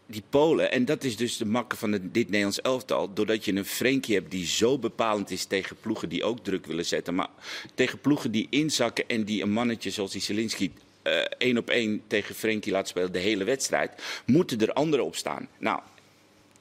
[0.05, 3.13] die Polen, en dat is dus de makke van het, dit Nederlands elftal.
[3.13, 6.85] Doordat je een Frenkie hebt die zo bepalend is tegen ploegen die ook druk willen
[6.85, 7.15] zetten.
[7.15, 7.29] Maar
[7.75, 12.01] tegen ploegen die inzakken en die een mannetje zoals die Zelinski eh, één op één
[12.07, 14.03] tegen Frenkie laat spelen de hele wedstrijd.
[14.25, 15.47] Moeten er anderen op staan.
[15.57, 15.81] Nou,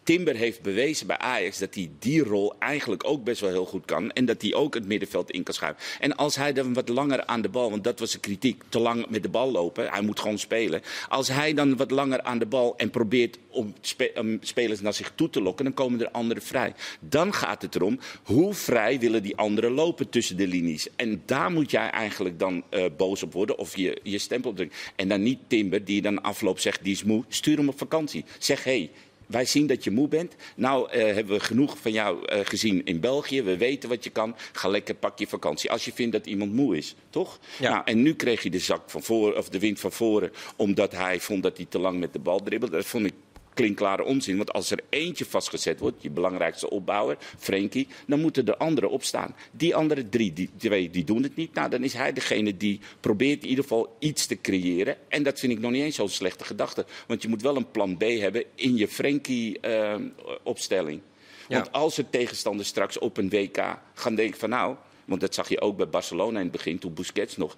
[0.02, 3.84] Timber heeft bewezen bij Ajax dat hij die rol eigenlijk ook best wel heel goed
[3.84, 4.10] kan.
[4.10, 5.82] En dat hij ook het middenveld in kan schuiven.
[6.00, 8.78] En als hij dan wat langer aan de bal, want dat was de kritiek, te
[8.78, 9.90] lang met de bal lopen.
[9.90, 10.82] Hij moet gewoon spelen.
[11.08, 14.94] Als hij dan wat langer aan de bal en probeert om, spe- om spelers naar
[14.94, 16.74] zich toe te lokken, dan komen er anderen vrij.
[17.00, 20.88] Dan gaat het erom, hoe vrij willen die anderen lopen tussen de linies.
[20.96, 24.78] En daar moet jij eigenlijk dan eh, boos op worden of je, je stempel drukken.
[24.96, 27.24] En dan niet Timber die dan afloop zegt, die is moe.
[27.28, 28.24] Stuur hem op vakantie.
[28.38, 28.90] Zeg, hé, hey,
[29.32, 30.34] wij zien dat je moe bent.
[30.54, 33.42] Nou eh, hebben we genoeg van jou eh, gezien in België.
[33.42, 34.36] We weten wat je kan.
[34.52, 35.70] Ga lekker, pak je vakantie.
[35.70, 37.38] Als je vindt dat iemand moe is, toch?
[37.58, 37.70] Ja.
[37.70, 40.92] Nou, en nu kreeg hij de zak van voren, of de wind van voren, omdat
[40.92, 42.76] hij vond dat hij te lang met de bal dribbelde.
[42.76, 43.14] Dat vond ik
[43.54, 44.36] klinkklare onzin.
[44.36, 49.34] Want als er eentje vastgezet wordt, je belangrijkste opbouwer, Frenkie, dan moeten de anderen opstaan.
[49.50, 51.54] Die andere drie, die twee, die doen het niet.
[51.54, 54.96] Nou, dan is hij degene die probeert in ieder geval iets te creëren.
[55.08, 56.86] En dat vind ik nog niet eens zo'n slechte gedachte.
[57.06, 61.00] Want je moet wel een plan B hebben in je Frenkie-opstelling.
[61.48, 64.76] Want als er tegenstanders straks op een WK gaan denken van nou,
[65.12, 67.56] want dat zag je ook bij Barcelona in het begin, toen Busquets nog.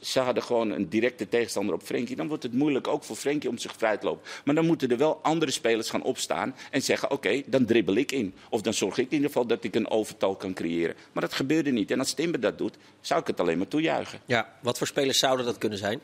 [0.00, 2.16] Ze hadden gewoon een directe tegenstander op Frenkie.
[2.16, 4.22] Dan wordt het moeilijk ook voor Frenkie om zich vrij te lopen.
[4.44, 8.12] Maar dan moeten er wel andere spelers gaan opstaan en zeggen: Oké, dan dribbel ik
[8.12, 8.34] in.
[8.50, 10.96] Of dan zorg ik in ieder geval dat ik een overtal kan creëren.
[11.12, 11.90] Maar dat gebeurde niet.
[11.90, 14.20] En als Timber dat doet, zou ik het alleen maar toejuichen.
[14.26, 16.00] Ja, wat voor spelers zouden dat kunnen zijn?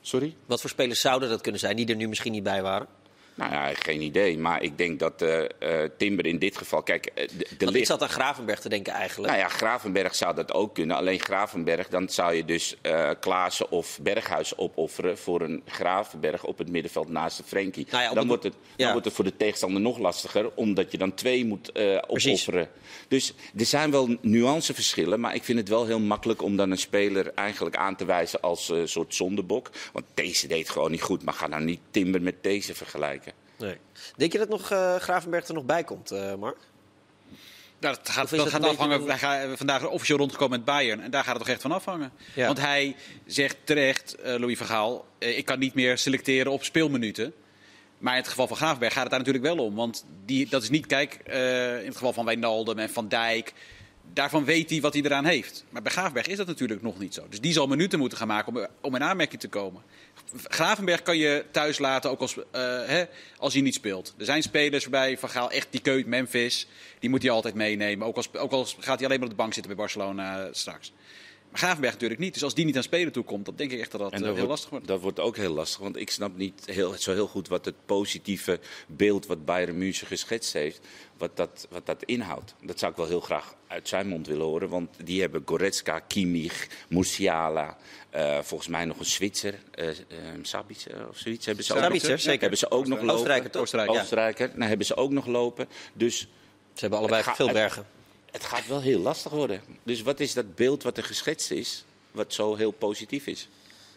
[0.00, 0.34] Sorry?
[0.46, 2.86] Wat voor spelers zouden dat kunnen zijn die er nu misschien niet bij waren?
[3.34, 4.38] Nou ja, geen idee.
[4.38, 5.48] Maar ik denk dat uh, uh,
[5.96, 6.82] Timber in dit geval.
[6.82, 9.32] Kijk, uh, de, de Want ik zat aan Gravenberg te denken eigenlijk.
[9.32, 10.96] Nou ja, Gravenberg zou dat ook kunnen.
[10.96, 12.76] Alleen Gravenberg, dan zou je dus
[13.20, 17.86] Klaassen of Berghuis opofferen voor een Gravenberg op het middenveld naast de Frenkie.
[17.90, 18.76] Nou ja, dan, wordt het, ja.
[18.76, 22.68] dan wordt het voor de tegenstander nog lastiger, omdat je dan twee moet opofferen.
[23.08, 26.78] Dus er zijn wel nuanceverschillen, maar ik vind het wel heel makkelijk om dan een
[26.78, 29.70] speler eigenlijk aan te wijzen als een soort zondebok.
[29.92, 33.23] Want deze deed gewoon niet goed, maar ga nou niet Timber met deze vergelijken.
[33.58, 33.76] Nee.
[34.16, 36.56] Denk je dat nog, uh, Gravenberg er nog bij komt, uh, Mark?
[37.78, 39.00] Nou, dat gaat, dat gaat afhangen.
[39.00, 39.06] Een...
[39.06, 41.00] Wij gaan vandaag officieel rondgekomen met Bayern.
[41.00, 42.12] En daar gaat het toch echt van afhangen.
[42.34, 42.46] Ja.
[42.46, 42.96] Want hij
[43.26, 47.32] zegt terecht, uh, Louis van Gaal, ik kan niet meer selecteren op speelminuten.
[47.98, 49.74] Maar in het geval van Gravenberg gaat het daar natuurlijk wel om.
[49.74, 53.52] Want die, dat is niet, kijk, in het geval van Wijnaldum en Van Dijk
[54.12, 55.64] daarvan weet hij wat hij eraan heeft.
[55.70, 57.26] Maar bij Gravenberg is dat natuurlijk nog niet zo.
[57.28, 59.82] Dus die zal minuten moeten gaan maken om, om in aanmerking te komen.
[60.42, 62.42] Gravenberg kan je thuis laten, ook als, uh,
[62.86, 63.04] hè,
[63.36, 64.14] als hij niet speelt.
[64.18, 66.66] Er zijn spelers waarbij Van Gaal echt die keut Memphis,
[66.98, 68.06] die moet hij altijd meenemen.
[68.06, 70.92] Ook, als, ook al gaat hij alleen maar op de bank zitten bij Barcelona straks.
[71.54, 72.32] Maar Gravenberg natuurlijk niet.
[72.32, 74.20] Dus als die niet aan spelen toe komt, dan denk ik echt dat dat, dat
[74.20, 74.86] heel wordt, lastig wordt.
[74.86, 77.74] Dat wordt ook heel lastig, want ik snap niet heel, zo heel goed wat het
[77.86, 80.80] positieve beeld wat Bayern München geschetst heeft,
[81.16, 82.54] wat dat, wat dat inhoudt.
[82.62, 85.98] Dat zou ik wel heel graag uit zijn mond willen horen, want die hebben Goretzka,
[85.98, 87.76] Kimmich, Musiala,
[88.14, 89.94] uh, volgens mij nog een Zwitser, uh, uh,
[90.42, 91.46] Sabitzer of zoiets.
[91.46, 92.40] Hebben ze ook Sabitzer, nog, zeker.
[92.40, 93.14] Hebben ze ook nog lopen.
[93.14, 93.62] Oostenrijker, toch?
[93.62, 94.00] Oostenrijker.
[94.00, 94.50] Oostenrijker.
[94.54, 95.68] Nou, hebben ze ook nog lopen.
[95.92, 97.86] Dus ze hebben allebei ga, veel bergen.
[98.34, 99.60] Het, gaat wel heel lastig worden.
[99.82, 103.48] Dus wat is dat beeld wat er geschetst is, wat zo heel positief is?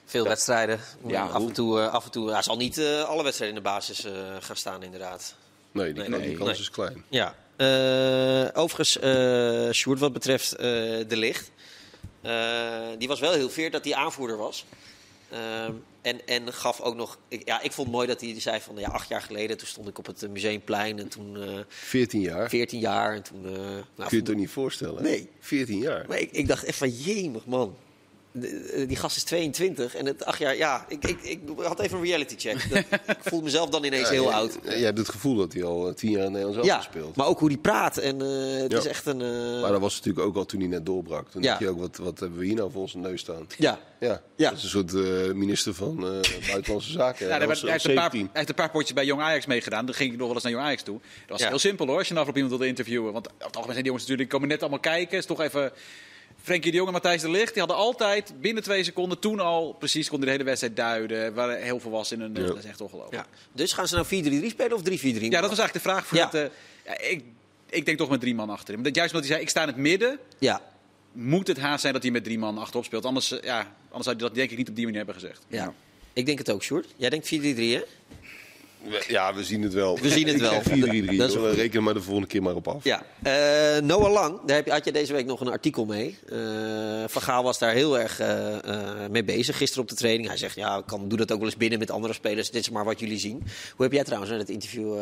[0.06, 0.80] Veel wedstrijden.
[1.08, 2.32] Ja, af, en toe, uh, af en toe.
[2.32, 5.36] Hij zal niet uh, alle wedstrijden in de basis uh, gaan staan, inderdaad.
[5.72, 6.60] Nee, die, nee, die kans nee.
[6.60, 7.04] is klein.
[7.10, 7.36] Ja.
[8.54, 8.98] overigens,
[9.78, 11.52] Sjoerd, wat betreft de licht.
[12.98, 14.66] die was wel heel veer dat hij aanvoerder was.
[16.02, 17.18] En, en gaf ook nog.
[17.30, 19.58] Ja, ik vond het mooi dat hij zei van ja, acht jaar geleden.
[19.58, 21.38] Toen stond ik op het museumplein en toen.
[21.68, 22.50] 14 jaar.
[22.50, 23.42] 14 jaar en toen.
[23.42, 25.04] nou, Kun je het toch niet voorstellen?
[25.04, 25.30] Nee.
[25.40, 26.06] 14 jaar.
[26.08, 27.76] Maar ik, ik dacht echt van jemig man
[28.88, 32.04] die gast is 22 en het acht jaar, ja, ik, ik, ik had even een
[32.04, 32.70] reality check.
[32.70, 32.78] Dat,
[33.18, 34.58] ik voel mezelf dan ineens ja, heel oud.
[34.64, 37.16] Jij hebt het gevoel dat hij al tien jaar in Nederland ja, speelt.
[37.16, 37.98] maar ook hoe hij praat.
[37.98, 38.78] En, uh, het ja.
[38.78, 39.20] is echt een...
[39.20, 39.62] Uh...
[39.62, 41.30] Maar dat was natuurlijk ook al toen hij net doorbrak.
[41.30, 41.50] Toen ja.
[41.50, 43.48] dacht je ook, wat, wat hebben we hier nou voor onze neus staan?
[43.58, 43.80] Ja.
[44.00, 44.50] Ja, ja.
[44.50, 45.96] dat is een soort uh, minister van
[46.48, 47.28] Buitenlandse Zaken.
[47.28, 49.86] Ja, hij, was, hij, heeft paar, hij, heeft een paar potjes bij Jong Ajax meegedaan.
[49.86, 51.00] Dan ging ik nog wel eens naar Jong Ajax toe.
[51.28, 53.14] Dat was heel simpel hoor, als je nou op iemand wilde interviewen.
[53.14, 55.18] Want op het algemeen zijn die jongens natuurlijk, die komen net allemaal kijken.
[55.18, 55.72] is toch even...
[56.42, 59.74] Frenkie de Jong en Matthijs de Ligt, die hadden altijd binnen twee seconden toen al
[59.74, 61.34] precies konden de hele wedstrijd duiden.
[61.34, 62.42] Waren heel volwassen in een.
[62.42, 62.48] Ja.
[62.48, 63.16] Dat is echt ongelooflijk.
[63.16, 63.26] Ja.
[63.52, 64.84] Dus gaan ze nou 4-3-3 spelen of 3-4-3?
[64.84, 66.30] Ja, dat was eigenlijk de vraag voor ja.
[66.32, 66.34] het.
[66.34, 67.24] Uh, ja, ik,
[67.70, 68.82] ik denk toch met drie man achterin.
[68.82, 70.20] Maar juist omdat hij zei, ik sta in het midden.
[70.40, 70.62] Ja.
[71.12, 73.06] Moet het haast zijn dat hij met drie man achterop speelt.
[73.06, 75.46] Anders, uh, ja, anders zou hij dat denk ik niet op die manier hebben gezegd.
[75.48, 75.74] Ja.
[76.14, 76.88] Ik denk het ook, Sjoerd.
[76.96, 77.84] Jij denkt 4-3-3, hè?
[79.08, 80.00] Ja, we zien het wel.
[80.00, 80.62] We zien het wel.
[80.62, 80.66] 4-3-3.
[80.66, 82.84] We rekenen maar de volgende keer maar op af.
[82.84, 83.04] Ja.
[83.24, 86.18] Uh, Noah Lang, daar heb je, had je deze week nog een artikel mee.
[86.32, 90.28] Uh, Van Gaal was daar heel erg uh, mee bezig gisteren op de training.
[90.28, 92.52] Hij zegt, ja, ik kan, doe dat ook wel eens binnen met andere spelers.
[92.52, 93.44] Dit is maar wat jullie zien.
[93.76, 95.00] Hoe heb jij trouwens naar het interview,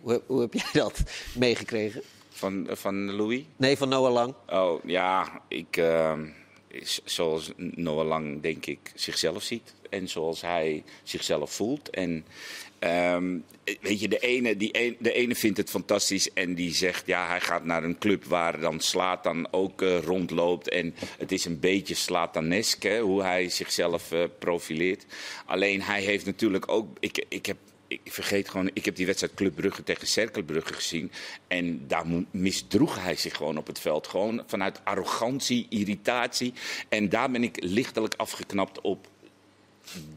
[0.00, 1.02] hoe, hoe, heb jij dat
[1.34, 2.02] meegekregen?
[2.30, 3.42] Van, van Louis?
[3.56, 4.34] Nee, van Noah Lang.
[4.48, 5.76] Oh, ja, ik...
[5.76, 6.26] ehm,
[7.04, 9.74] zoals Noah Lang, denk ik, zichzelf ziet.
[9.94, 11.90] En zoals hij zichzelf voelt.
[11.90, 12.24] En
[13.16, 13.44] um,
[13.80, 17.06] weet je, de ene, die de ene vindt het fantastisch en die zegt...
[17.06, 20.68] ja, hij gaat naar een club waar dan Slatan ook uh, rondloopt.
[20.68, 25.06] En het is een beetje Slatanesk, hè, hoe hij zichzelf uh, profileert.
[25.46, 26.96] Alleen hij heeft natuurlijk ook...
[27.00, 27.56] Ik, ik heb
[27.88, 31.10] ik vergeet gewoon, ik heb die wedstrijd Club Brugge tegen Cerkelbrugge gezien.
[31.48, 34.06] En daar misdroeg hij zich gewoon op het veld.
[34.06, 36.52] Gewoon vanuit arrogantie, irritatie.
[36.88, 39.06] En daar ben ik lichtelijk afgeknapt op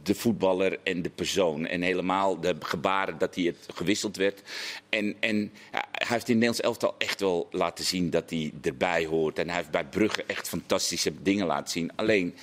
[0.04, 1.66] de voetballer en de persoon.
[1.66, 4.42] En helemaal de gebaren dat hij het gewisseld werd.
[4.90, 9.06] En, en hij heeft in het Nederlands elftal echt wel laten zien dat hij erbij
[9.06, 9.40] hoort.
[9.40, 11.92] En hij heeft bij Brugge echt fantastische dingen laten zien.
[11.96, 12.36] Alleen,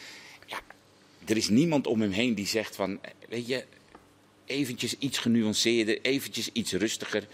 [0.47, 0.61] ja,
[1.25, 3.65] er is niemand om hem heen die zegt van, weet je
[4.47, 7.27] eventjes iets genuanceerder, eventjes iets rustiger.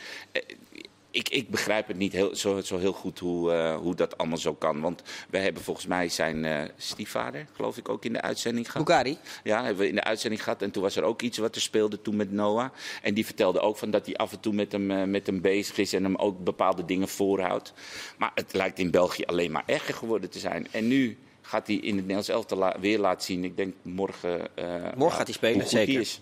[1.12, 4.38] Ik, ik begrijp het niet heel, zo, zo heel goed hoe, eh, hoe dat allemaal
[4.38, 4.81] zo kan.
[4.81, 8.87] Want wij hebben volgens mij zijn eh, stiefvader, geloof ik, ook in de uitzending gehad.
[8.87, 9.18] Bukari?
[9.44, 10.62] Ja, hebben we in de uitzending gehad.
[10.62, 12.70] En toen was er ook iets wat er speelde toen met Noah.
[13.03, 15.40] En die vertelde ook van dat hij af en toe met hem, eh, met hem
[15.40, 17.73] bezig is en hem ook bepaalde dingen voorhoudt.
[18.18, 20.66] Maar het lijkt in België alleen maar erger geworden te zijn.
[20.70, 23.44] En nu gaat hij in het Nederlands elftal la- weer laten zien.
[23.44, 24.49] Ik denk morgen,
[24.96, 26.01] Morgen gaat hij spelen, zeker.
[26.01, 26.20] is.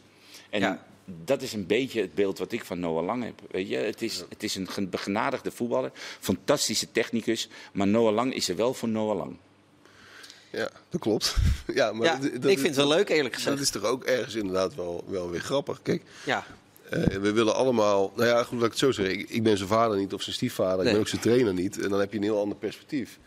[0.51, 0.87] En Ja.
[1.25, 3.41] Dat is een beetje het beeld wat ik van Noah Lang heb.
[3.51, 3.77] Weet je?
[3.77, 5.91] Het, is, het is een gen- begenadigde voetballer,
[6.21, 7.49] fantastische technicus.
[7.73, 9.37] Maar Noah Lang is er wel voor Noah Lang.
[10.51, 11.37] Ja, dat klopt.
[11.75, 13.61] ja, maar Ja, dat- ik dat- vind het wel leuk eerlijk Dat gezegd.
[13.63, 15.81] is toch ook ergens inderdaad wel, wel weer grappig.
[15.83, 16.45] Kijk, Ja,
[16.91, 18.13] eh, we willen allemaal...
[18.17, 19.19] Nou ja, goed, laat ik het zo zeggen.
[19.19, 20.87] Ik, ik ben zijn vader niet of zijn stiefvader.
[20.87, 21.81] Ik ben ook zijn trainer niet.
[21.83, 23.19] En dan heb je een heel ander perspectief.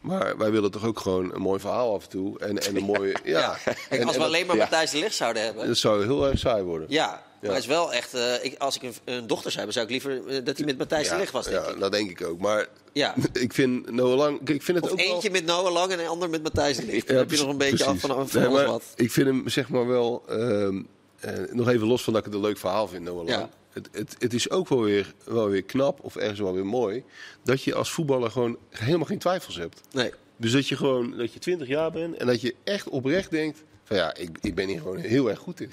[0.00, 2.38] Maar wij willen toch ook gewoon een mooi verhaal af en toe.
[2.38, 3.14] En, en een mooie...
[3.24, 3.56] Ja.
[3.88, 4.62] En- als we alleen maar ja.
[4.62, 5.66] Matthijs de Ligt zouden hebben.
[5.66, 6.86] Dat zou heel erg saai worden.
[6.90, 7.48] Ja, maar Ja.
[7.48, 8.14] hij is wel echt.
[8.14, 10.66] eh, ik, als ik een, een dochter zou hebben, zou ik liever eh, dat hij
[10.66, 11.80] met Matthijs de Ligt was, denk ja, ik.
[11.80, 12.38] dat denk ik ook.
[12.40, 13.14] Maar Ja.
[13.32, 14.48] ik vind Noah Lang...
[14.48, 16.76] Ik vind het Of ook wel- eentje met Noah Lang en een ander met Matthijs
[16.76, 17.06] de Ligt.
[17.06, 18.04] Dan Ja, heb je nog een beetje precies.
[18.04, 18.82] af van, van Nee, maar wat.
[18.96, 20.82] Ik vind hem zeg maar wel, ehm,
[21.20, 23.48] eh, nog even los van dat ik het een leuk verhaal vind, Noah Lang.
[23.72, 27.04] Het, het, het is ook wel weer, wel weer knap, of ergens wel weer mooi,
[27.42, 29.80] dat je als voetballer gewoon helemaal geen twijfels hebt.
[29.92, 30.12] Nee.
[30.36, 33.62] Dus dat je gewoon, dat je 20 jaar bent en dat je echt oprecht denkt
[33.84, 35.72] van ja, ik, ik ben hier gewoon heel erg goed in.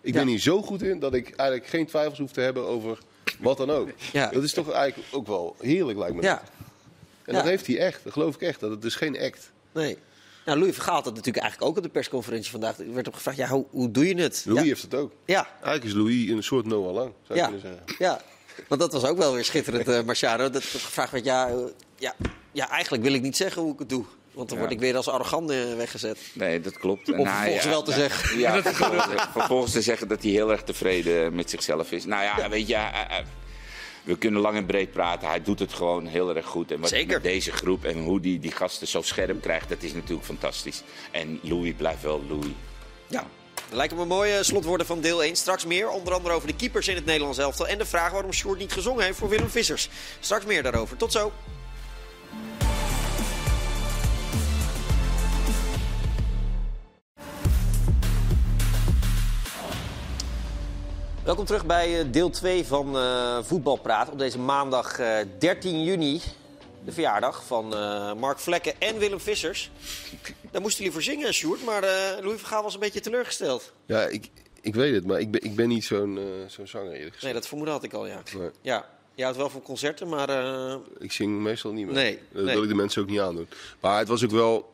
[0.00, 2.98] Ik ben hier zo goed in dat ik eigenlijk geen twijfels hoef te hebben over
[3.38, 3.88] wat dan ook.
[4.12, 4.30] Ja.
[4.30, 6.22] Dat is toch eigenlijk ook wel heerlijk lijkt me.
[6.22, 6.50] Ja, dat.
[7.24, 8.60] En dat heeft hij echt, dat geloof ik echt.
[8.60, 9.52] Dat het is geen act.
[9.72, 9.98] nee.
[10.44, 12.78] Nou, Louis Vergaal had het natuurlijk eigenlijk ook op de persconferentie vandaag.
[12.78, 14.42] Er werd op gevraagd, ja, hoe, hoe doe je het?
[14.46, 14.68] Louis ja.
[14.68, 15.12] heeft het ook.
[15.24, 17.96] Ja, Eigenlijk is Louis een soort Noah Lang, zou je ja, kunnen zeggen.
[17.98, 18.20] ja.
[18.68, 20.42] Want dat was ook wel weer schitterend, eh Marciano.
[20.42, 21.54] Dat, dat gevraagd werd, ja, eh,
[21.98, 22.14] ja,
[22.52, 24.04] ja, eigenlijk wil ik niet zeggen hoe ik het doe.
[24.32, 24.62] Want dan Ja.
[24.64, 26.18] word ik weer als arrogant eh, weggezet.
[26.32, 27.12] Nee, dat klopt.
[27.12, 28.38] Om vervolgens wel te zeggen.
[28.38, 32.04] Ja, vervolgens, vervolgens te zeggen dat hij heel erg tevreden met zichzelf is.
[32.04, 32.76] Nou ja, weet je,
[34.04, 35.28] we kunnen lang en breed praten.
[35.28, 36.70] Hij doet het gewoon heel erg goed.
[36.70, 37.12] En wat Zeker.
[37.12, 40.82] met deze groep en hoe die, die gasten zo scherp krijgt, dat is natuurlijk fantastisch.
[41.10, 42.52] En Louis blijft wel Louis.
[43.06, 43.26] Ja.
[43.54, 45.36] Dat lijken me mooie slotwoorden van deel 1.
[45.36, 47.66] Straks meer, onder andere over de keepers in het Nederlands elftal...
[47.66, 49.88] en de vraag waarom Sjoerd niet gezongen heeft voor Willem Vissers.
[50.20, 50.96] Straks meer daarover.
[50.96, 51.32] Tot zo.
[61.24, 64.10] Welkom terug bij eh, deel 2 van eh Voetbalpraat.
[64.10, 66.20] Op deze maandag eh, 13 juni,
[66.84, 69.70] de verjaardag van eh, Mark Vlekken en Willem Vissers.
[70.50, 73.72] Daar moesten jullie voor zingen, Sjoerd, maar eh Louis van Gaal was een beetje teleurgesteld.
[73.86, 76.92] Ja, ik, ik weet het, maar ik ben, ik ben niet zo'n eh, zo'n zanger
[76.92, 77.22] eerlijk gezegd.
[77.22, 78.22] Nee, dat vermoeden had ik al, ja.
[78.38, 81.94] Nee, Ja, je houdt wel van concerten, maar eh, ik zing meestal niet meer.
[81.94, 82.54] Nee, Dat nee.
[82.54, 83.48] wil ik de mensen ook niet aandoen.
[83.80, 84.72] Maar het was ook wel...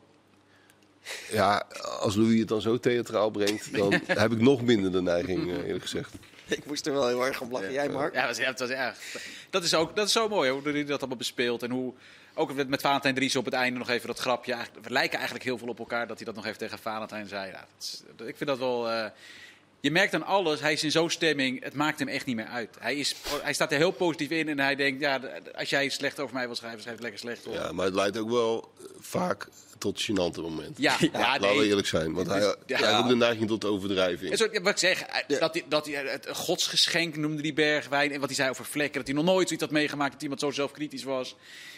[1.31, 1.65] Ja,
[1.99, 5.57] als Louis het dan zo theatraal brengt, dan heb ik nog minder de neiging, eh,
[5.65, 6.13] eerlijk gezegd.
[6.57, 7.71] ik moest er wel heel erg om lachen.
[7.71, 8.13] Jij, Mark?
[8.13, 8.97] Ja, dat was, was erg.
[9.49, 11.63] Dat is, ook, dat is zo mooi, hoe hij dat allemaal bespeelt.
[11.63, 11.93] En hoe,
[12.33, 14.57] ook met, met Valentijn Dries op het einde nog even dat grapje.
[14.81, 17.47] We lijken eigenlijk heel veel op elkaar, dat hij dat nog even tegen Valentijn zei.
[17.51, 18.89] Ja, dat is- dat- ik vind dat wel...
[18.89, 19.05] eh,
[19.79, 22.45] je merkt aan alles, hij is in zo'n stemming, het maakt hem echt niet meer
[22.45, 22.69] uit.
[22.79, 25.19] Hij, is, hij staat er heel positief in en hij denkt, ja,
[25.55, 27.53] als jij slecht over mij wil schrijven, schrijf het lekker slecht op.
[27.53, 29.47] Ja, maar het leidt ook wel eh, vaak
[29.81, 30.73] tot gênante momenten.
[30.83, 32.13] Ja, ja, Laten we eerlijk zijn.
[32.13, 32.77] Want hij, Ja.
[32.77, 34.31] hij ook de neiging tot overdrijving.
[34.31, 37.53] En zo, ja, wat ik zeg, eh, dat hij, dat hij het godsgeschenk noemde die
[37.53, 38.11] Bergwijn.
[38.11, 40.39] En wat hij zei over vlekken, dat hij nog nooit zoiets had meegemaakt dat iemand
[40.39, 41.35] zo zelfkritisch was.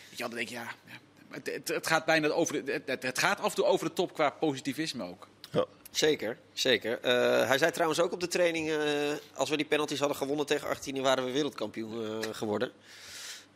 [0.09, 0.93] Weet je dan denk je, ja, ja
[1.29, 3.93] het, het, het gaat bijna over de, het- het, gaat af en toe over de
[3.93, 5.27] top qua positivisme ook.
[5.51, 5.65] Ja.
[5.91, 6.99] Zeker, zeker.
[7.01, 8.77] Eh, hij zei trouwens ook op de training, eh,
[9.33, 12.71] als we die penalties hadden gewonnen tegen Argentinië, waren we wereldkampioen eh, geworden.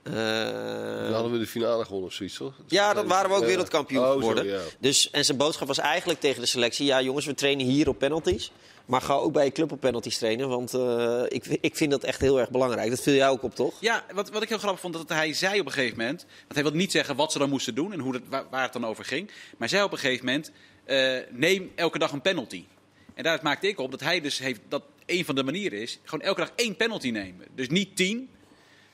[0.07, 2.53] Eh, Dan hadden we de finale gewonnen of zoiets, toch?
[2.67, 3.47] Ja, dan waren we ook Ja.
[3.47, 4.45] wereldkampioen Oh, geworden.
[4.45, 4.59] ja.
[4.79, 6.85] dus, en zijn boodschap was eigenlijk tegen de selectie...
[6.85, 8.51] ja jongens, we trainen hier op penalties.
[8.85, 10.49] Maar ga ook bij je club op penalties trainen.
[10.49, 12.89] Want eh, ik, ik vind dat echt heel erg belangrijk.
[12.89, 13.73] Dat viel jij ook op, toch?
[13.79, 16.21] Ja, wat, wat ik heel grappig vond, dat hij zei op een gegeven moment...
[16.21, 18.61] Want hij wilde niet zeggen wat ze dan moesten doen en hoe dat, waar, waar
[18.63, 19.25] het dan over ging.
[19.27, 20.51] Maar hij zei op een gegeven moment,
[20.85, 22.65] eh, neem elke dag een penalty.
[23.13, 25.99] En daaruit maakte ik op dat hij dus heeft, dat een van de manieren is...
[26.03, 27.47] gewoon elke dag één penalty nemen.
[27.55, 28.29] Dus niet tien,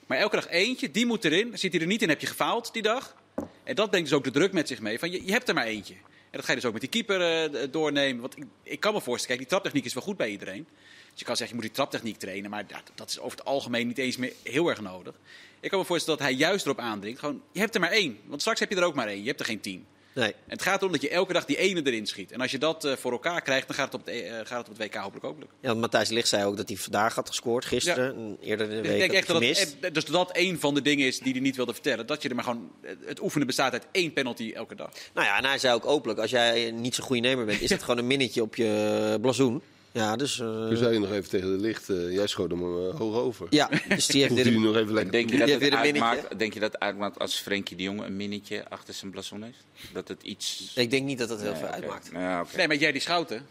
[0.07, 0.91] maar elke dag eentje.
[0.91, 1.57] Die moet erin.
[1.57, 3.15] Zit hij er niet in, heb je gefaald die dag.
[3.63, 4.99] En dat brengt dus ook de druk met zich mee.
[4.99, 5.93] Van, je, je hebt er maar eentje.
[5.93, 8.21] En dat ga je dus ook met die keeper eh, doornemen.
[8.21, 10.67] Want ik, ik kan me voorstellen, kijk, die traptechniek is wel goed bij iedereen.
[11.09, 12.49] Dus je kan zeggen, je moet die traptechniek trainen.
[12.49, 15.15] Maar ja, dat is over het algemeen niet eens meer heel erg nodig.
[15.59, 17.19] Ik kan me voorstellen dat hij juist erop aandringt.
[17.19, 18.19] Gewoon, je hebt er maar één.
[18.25, 19.21] Want straks heb je er ook maar één.
[19.21, 19.85] Je hebt er geen tien.
[20.13, 20.32] Nee.
[20.32, 22.32] En het gaat erom dat je elke dag die ene erin schiet.
[22.32, 24.58] En als je dat eh, voor elkaar krijgt, dan gaat het op het, eh, gaat
[24.58, 25.58] het, op het WK hopelijk ook lukken.
[25.62, 28.15] Ja, want Matthijs Ligt zei ook dat hij vandaag had gescoord, gisteren.
[28.15, 29.41] En eerder in de Dus week ik denk echt dat
[29.82, 32.06] eh, dus dat een van de dingen is die hij niet wilde vertellen.
[32.06, 32.71] Dat je er maar gewoon.
[33.06, 34.91] Het oefenen bestaat uit één penalty elke dag.
[35.13, 36.19] Nou ja, en hij zei ook openlijk...
[36.19, 37.62] als jij niet zo'n goede nemer bent...
[37.62, 39.62] is het gewoon een minnetje op je blazoen.
[39.93, 40.39] Ja, dus...
[40.39, 43.15] eh, Toen zei je nog even tegen de licht, eh, jij schoot hem eh, hoog
[43.15, 43.47] over.
[43.49, 45.12] ja, dus die heeft weer hij een- nog even lekker.
[45.12, 46.08] Denk je, dat het weer een minnetje.
[46.10, 49.43] uitmaakt, denk je dat het uitmaakt als Frenkie de Jong een minnetje achter zijn blason
[49.43, 49.65] heeft?
[49.93, 50.71] Dat het iets...
[50.75, 52.12] Ik denk niet dat dat heel Nee, veel uitmaakt.
[52.12, 52.58] Nou ja, oké.
[52.58, 53.45] Nee, maar jij die Schouten.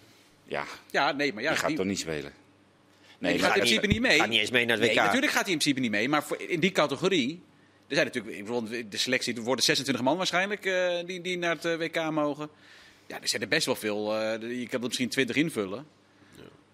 [0.44, 1.48] Ja, Ja, nee, maar ja.
[1.50, 2.32] die gaat die- toch niet spelen?
[3.18, 4.18] Nee, die gaat in principe niet mee.
[4.18, 5.02] Gaat niet eens mee naar het Nee, WK.
[5.04, 6.08] natuurlijk gaat hij in principe niet mee.
[6.08, 7.42] Maar voor, in die categorie.
[7.88, 11.38] Er zijn natuurlijk, ik bedoel, de selectie, er worden 26 man waarschijnlijk eh, die, die
[11.38, 12.48] naar het WK mogen.
[13.06, 14.16] Ja, er zijn er best wel veel.
[14.16, 15.86] eh, je kan er misschien 20 invullen.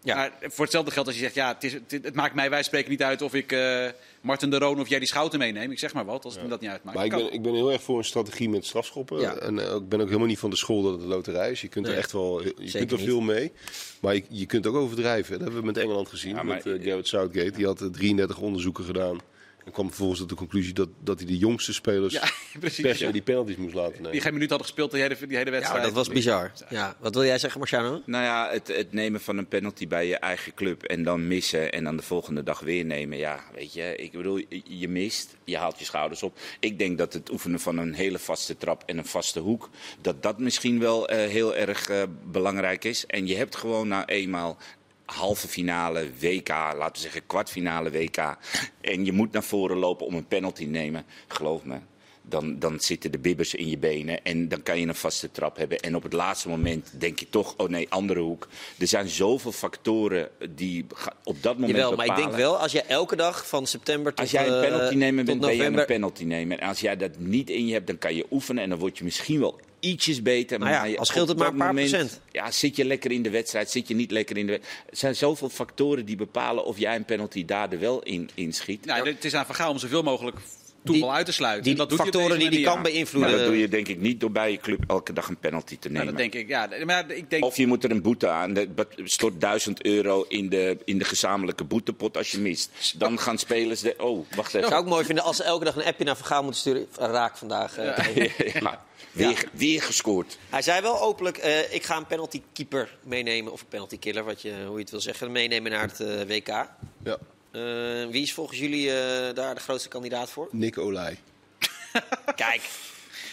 [0.09, 0.15] Ja.
[0.17, 2.63] Maar voor hetzelfde geld als je zegt, ja, het, is, het, het maakt mij wij
[2.63, 3.87] spreken niet uit of ik eh
[4.21, 5.71] Martin de Roon of jij die Schouten meeneem.
[5.71, 6.97] Ik zeg maar wat, als het me dat niet uitmaakt.
[6.97, 9.21] Maar ik ben, ik ben heel erg voor een strategie met strafschoppen.
[9.21, 9.35] Ja.
[9.37, 11.61] En eh, ik ben ook helemaal niet van de school dat het een loterij is.
[11.61, 13.07] Je kunt er echt wel je Zeker kunt er niet.
[13.07, 13.53] veel mee.
[14.01, 15.33] Maar je, je kunt ook overdrijven.
[15.33, 16.35] Dat hebben we met Engeland gezien.
[16.35, 17.51] Maar- met Gareth Southgate.
[17.51, 19.21] Die had eh, 33 onderzoeken gedaan.
[19.69, 22.29] En kwam vervolgens tot de conclusie dat, dat hij de jongste spelers Ja,
[22.61, 22.81] precies.
[22.85, 23.13] per se ja.
[23.13, 24.21] die penalties moest laten Die nemen.
[24.21, 25.83] geen minuut hadden gespeeld die hele, die hele Ja, wedstrijd.
[25.83, 26.53] dat was bizar.
[26.71, 26.97] Ja.
[27.01, 28.03] Wat wil jij zeggen, Marciano?
[28.07, 31.73] Nou ja, het, het nemen van een penalty bij je eigen club en dan missen
[31.73, 33.19] en dan de volgende dag weer nemen.
[33.19, 36.39] Ja, weet je, ik bedoel, je- je mist, je haalt je schouders op.
[36.61, 39.69] Ik denk dat het oefenen van een hele vaste trap en een vaste hoek,
[40.01, 43.07] dat dat misschien wel eh, heel erg eh, belangrijk is.
[43.07, 44.57] En je hebt gewoon nou eenmaal
[45.15, 48.37] halve finale WK, laten we zeggen kwartfinale WK.
[48.81, 51.79] En je moet naar voren lopen om een penalty te nemen, geloof me.
[52.29, 55.57] Dan, dan zitten de bibbers in je benen en dan kan je een vaste trap
[55.57, 55.81] hebben.
[55.81, 58.49] En op het laatste moment denk je toch, oh nee, andere hoek.
[58.79, 60.87] Er zijn zoveel factoren die
[61.25, 62.31] op dat moment Jawel, maar ik bepalen.
[62.31, 65.25] denk wel, als je elke dag van september tot Als jij een eh, penalty nemen
[65.25, 65.81] bent, ben je november...
[65.81, 66.61] een penalty nemen.
[66.61, 68.99] En als jij dat niet in je hebt, dan kan je oefenen en dan word
[68.99, 70.59] je misschien wel ietsjes beter.
[70.59, 72.21] Maar ja, je- al scheelt op het maar dat een paar moment- procent.
[72.33, 74.91] Ja, zit je lekker in de wedstrijd, zit je niet lekker in de wedstrijd.
[74.91, 78.53] Er zijn zoveel factoren die bepalen of jij een penalty daar er wel in, in
[78.53, 78.85] schiet.
[78.85, 80.37] Nou, het is aan Van Gaal om zoveel mogelijk
[80.93, 81.65] toeval Die- uit te sluiten.
[81.65, 83.37] Die dat factoren die die kan maar beïnvloeden.
[83.39, 85.89] dat doe je denk ik niet door bij je club elke dag een penalty te
[85.89, 86.07] Nou, nemen.
[86.07, 86.69] dat denk ik, ja.
[86.85, 88.55] Maar ik denk, Of je moet er een boete aan.
[88.55, 88.69] Dat
[89.05, 92.71] stort 1000 euro in de, in de gezamenlijke boetepot als je mist.
[92.99, 93.81] Dan gaan spelers...
[93.81, 94.69] De, oh, wacht even.
[94.69, 96.87] zou ik mooi vinden als ze elke dag een appje naar Vergaal moeten sturen.
[96.99, 97.77] Raak vandaag.
[97.79, 98.27] eh.
[98.55, 98.81] Ja,
[99.13, 100.39] weer, weer gescoord.
[100.51, 103.53] Hij zei wel openlijk, eh, ik ga een penalty keeper meenemen.
[103.53, 105.33] Of een penalty killer, wat je, hoe je het wil zeggen.
[105.33, 106.49] Meenemen naar het eh, WK.
[107.05, 107.19] Ja.
[107.51, 107.61] Eh,
[108.11, 110.49] wie is volgens jullie eh, daar de grootste kandidaat voor?
[110.51, 111.19] Nick Olij.
[112.37, 112.61] Kijk.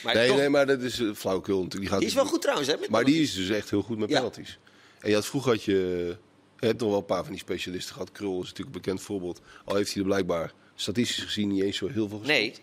[0.03, 1.81] Maar Nee, toch, nee, maar dat is uh, flauwekul natuurlijk.
[1.81, 2.77] Die, gaat die is wel goed trouwens, hè?
[2.77, 4.15] met Maar die is dus echt heel goed met Ja.
[4.15, 4.59] penalties.
[4.99, 6.17] En je had, vroeger had je...
[6.59, 8.11] Je hebt nog wel een paar van die specialisten gehad.
[8.11, 9.41] Krul is natuurlijk een bekend voorbeeld.
[9.65, 12.59] Al heeft hij er blijkbaar statistisch gezien niet eens zo heel veel gespeeld.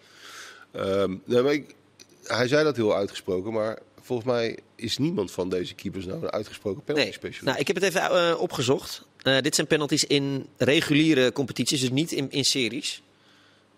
[0.73, 1.75] Nee, Ehm, nee, maar ik-
[2.25, 6.31] hij zei dat heel uitgesproken, maar volgens mij is niemand van deze keepers nou een
[6.31, 7.15] uitgesproken penalty nee.
[7.15, 7.45] specialist.
[7.47, 9.07] Nou, ik heb het even eh, opgezocht.
[9.23, 13.03] Eh, dit zijn penalties in reguliere competities, dus niet in, in series.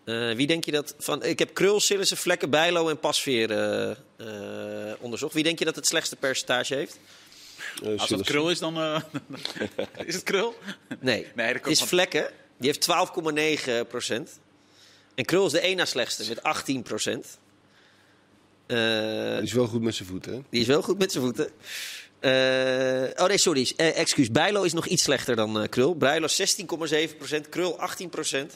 [0.04, 1.22] Eh, wie denk je dat van?
[1.24, 5.34] Ik heb Krul, Sillissen, Vlekken, Bijlo en Pasveer eh, onderzocht.
[5.34, 6.98] Wie denk je dat het slechtste percentage heeft?
[7.74, 8.34] Als dat Sillissen.
[8.34, 9.00] krul is, dan eh,
[10.06, 10.54] is het krul.
[11.00, 12.30] Nee, Nee, dat het is van- Vlekken.
[12.58, 12.88] Die heeft
[13.84, 14.38] 12,9 procent.
[15.14, 17.38] En Krul is de één na slechtste met 18 procent.
[18.66, 20.40] Eh, Hij is wel goed met zijn voeten, hè?
[20.50, 21.50] die is wel goed met zijn voeten.
[22.24, 23.72] Eh, oh nee, sorry.
[23.76, 24.30] Eh, excuus.
[24.30, 25.96] Bijlo is nog iets slechter dan eh, Krul.
[25.96, 27.48] Bijlo 16,7 procent.
[27.48, 28.52] Krul 18 procent.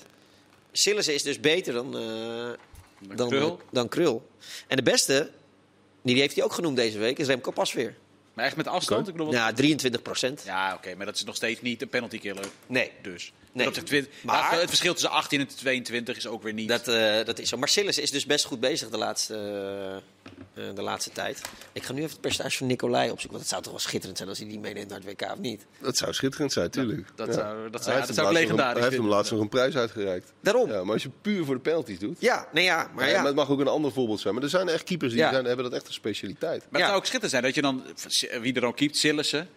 [0.73, 3.61] Sillissen is dus beter dan, eh, dan, Krul.
[3.71, 4.29] dan Krul.
[4.67, 5.31] En de beste,
[6.03, 7.95] die heeft hij ook genoemd deze week, is Remco Pasveer.
[8.35, 9.07] Maar echt met afstand?
[9.07, 10.43] Ik bedoel, wat- Ja, 23 procent.
[10.47, 12.45] Ja, oké, maar dat is nog steeds niet een penalty killer.
[12.67, 12.93] Nee.
[13.03, 13.33] Dus.
[13.53, 13.71] Nee.
[13.71, 16.69] Dat twint- Maar- Nou, het verschil tussen 18 en 22 is ook weer niet.
[16.69, 17.57] Dat, eh, dat is zo.
[17.57, 21.41] Maar Sillissen is dus best goed bezig de laatste, eh, eh, de laatste tijd.
[21.73, 23.31] Ik ga nu even het percentage van Nicolai opzoeken.
[23.31, 25.39] Want het zou toch wel schitterend zijn als hij die meeneemt naar het WK, of
[25.39, 25.67] niet?
[25.81, 27.07] Dat zou schitterend zijn, tuurlijk.
[27.15, 27.33] dat Ja.
[27.33, 30.33] zou- dat zou- dat zou legendarisch Hij heeft hem laatst nog een prijs uitgereikt.
[30.41, 30.71] Daarom.
[30.71, 32.17] Ja, maar als je puur voor de penalties doet...
[32.21, 32.91] Ja, nee ja.
[32.95, 34.35] Maar Ja, maar het mag ook een ander voorbeeld zijn.
[34.35, 35.31] Maar er zijn echt keepers die Ja.
[35.33, 36.63] zijn, hebben dat echt een specialiteit.
[36.71, 37.85] Maar het zou ook schitterend zijn dat je dan,
[38.43, 39.49] wie er dan keept, Sillissen,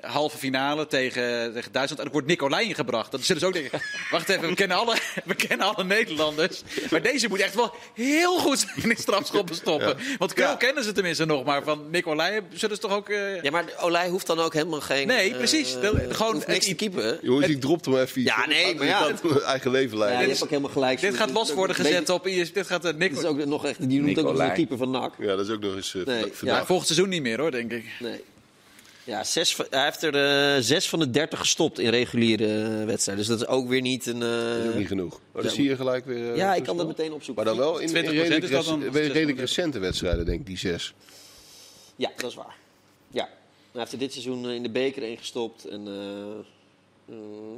[0.00, 1.88] halve finale tegen, tegen Duitsland.
[1.98, 3.10] En dan wordt Nicolai ingebracht.
[3.10, 6.62] Dan zullen ze ook denken, wacht even, we kennen, alle, we kennen alle Nederlanders.
[6.90, 9.96] Maar deze moet echt wel heel goed zijn in strafschoppen stoppen.
[10.18, 10.54] Want Krul Ja.
[10.54, 13.08] kennen ze tenminste nog, maar van Nicolai zullen ze toch ook...
[13.08, 15.06] eh, Ja, maar Olij hoeft dan ook helemaal geen...
[15.06, 15.74] Nee, eh, precies.
[15.76, 17.18] eh, Dat- gewoon hoeft niks te keepen.
[17.22, 18.22] Jongens, ik dropte hem even.
[18.22, 19.06] Ja, nee, maar ja.
[19.06, 20.22] Je kan het eigen leven Ja, leiden.
[20.22, 21.00] je hebt ook helemaal gelijk.
[21.00, 22.26] dit gaat los worden gezet op...
[22.26, 24.76] IS Dit gaat uh, Dit is ook nog echt, die noemt ook nog een keeper
[24.76, 25.14] van NAC.
[25.18, 26.66] Ja, dat is ook nog eens uh, Nee, ja.
[26.66, 27.84] Volgend seizoen niet meer hoor, denk ik.
[27.98, 28.20] Nee.
[29.10, 30.14] Ja, zes, hij heeft er
[30.56, 33.26] eh, zes van de dertig gestopt in reguliere eh, wedstrijden.
[33.26, 34.22] Dus dat is ook weer niet een...
[34.22, 35.20] eh, Dat is ook niet genoeg.
[35.32, 35.48] Dan Ja.
[35.48, 36.36] zie je gelijk weer...
[36.36, 37.44] ja, ik kan dat meteen opzoeken.
[37.44, 40.40] Maar dan wel in, in 20% redelijk, is dat dan- rec- redelijk recente wedstrijden, denk
[40.40, 40.94] ik, die zes.
[41.96, 42.56] Ja, dat is waar.
[43.08, 43.28] Ja.
[43.70, 45.64] Hij heeft er dit seizoen in de beker in gestopt.
[45.64, 45.82] En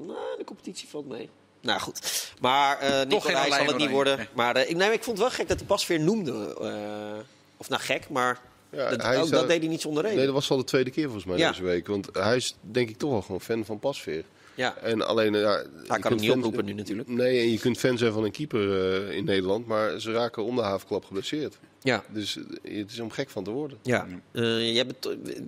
[0.06, 1.28] nou, de competitie valt mee.
[1.60, 2.30] Nou goed.
[2.40, 4.16] Maar eh geen Nicolai zal het niet worden.
[4.16, 4.26] Nee.
[4.34, 6.56] Maar eh, ik, nee, ik vond het wel gek dat hij pas weer noemde.
[6.60, 7.20] eh,
[7.56, 8.40] of nou gek, maar
[8.72, 10.16] Ja, dat, hij ook is dat daar- deed hij niet zonder reden.
[10.16, 11.48] Nee, dat was al de tweede keer volgens mij Ja.
[11.50, 11.86] deze week.
[11.86, 14.24] Want hij is denk ik toch wel gewoon fan van Pasveer.
[14.54, 14.76] ja.
[14.76, 17.08] En alleen, ja, je Hij kan hem niet fan- oproepen nu natuurlijk.
[17.08, 20.44] Nee, en je kunt fan zijn van een keeper eh, in Nederland, maar ze raken
[20.44, 21.58] om de havenklap geblesseerd.
[21.82, 22.04] Ja.
[22.08, 23.78] Dus eh, het is om gek van te worden.
[23.82, 24.06] Ja.
[24.32, 24.86] Eh, jij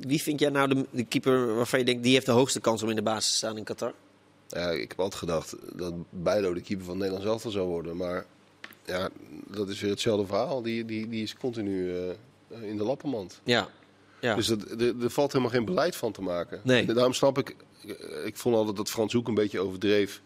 [0.01, 2.83] wie vind jij nou de, de keeper waarvan je denkt die heeft de hoogste kans
[2.83, 3.93] om in de basis te staan in Qatar?
[4.49, 7.97] Ja, ik heb altijd gedacht dat Bijlo de keeper van Nederland zelf zou worden.
[7.97, 8.27] Maar
[8.87, 9.09] ja,
[9.47, 10.63] dat is weer hetzelfde verhaal.
[10.63, 12.03] Die, die, die is continu eh,
[12.49, 13.41] in de lappenmand.
[13.45, 13.69] Ja.
[14.21, 14.35] ja.
[14.35, 16.61] Dus dat, er, er valt helemaal geen beleid van te maken.
[16.65, 16.87] Nee.
[16.87, 20.23] En daarom snap ik, eh, ik vond altijd dat Frans Hoek een beetje overdreef.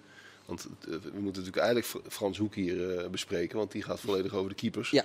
[0.47, 4.01] Want eh, we moeten natuurlijk eigenlijk Fr- Frans Hoek hier eh, bespreken, want die gaat
[4.01, 4.91] volledig over de keepers.
[4.91, 5.05] Ja.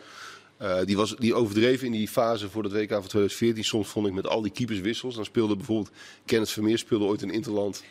[0.58, 3.63] Eh, die, was, die overdreef in die fase voor het WK van 2014.
[3.63, 5.15] Soms vond ik met al die keeperswissels.
[5.15, 5.91] Dan speelde bijvoorbeeld
[6.26, 7.84] Kenneth Vermeer speelde ooit in Interland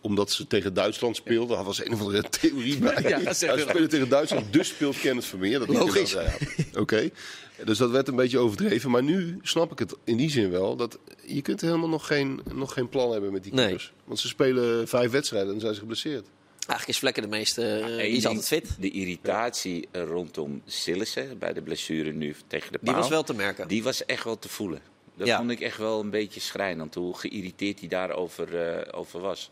[0.00, 1.56] omdat ze tegen Duitsland speelden.
[1.56, 3.02] Daar was een of andere theorie bij.
[3.08, 5.58] Ja, dat spelen tegen Duitsland, dus speelt Kenneth Vermeer.
[5.58, 6.12] Dat Logisch.
[6.12, 6.32] Ja.
[6.74, 7.10] Oké.
[7.64, 8.90] Dus dat werd een beetje overdreven.
[8.90, 10.76] Maar nu snap ik het in die zin wel.
[10.76, 13.64] Dat je kunt helemaal nog geen, nog geen plan hebben met die Nee.
[13.66, 13.92] keepers.
[14.04, 16.26] Want ze spelen vijf wedstrijden en dan zijn ze geblesseerd.
[16.66, 18.76] Eigenlijk is Vlekken de meeste, eh, die is altijd fit.
[18.78, 23.00] De irritatie rondom Sillissen bij de blessure nu tegen de Die paal.
[23.00, 23.68] was wel te merken.
[23.68, 24.80] Die was echt wel te voelen.
[25.16, 25.36] Dat Ja.
[25.36, 29.50] vond ik echt wel een beetje schrijnend, hoe geïrriteerd hij daarover eh, over was.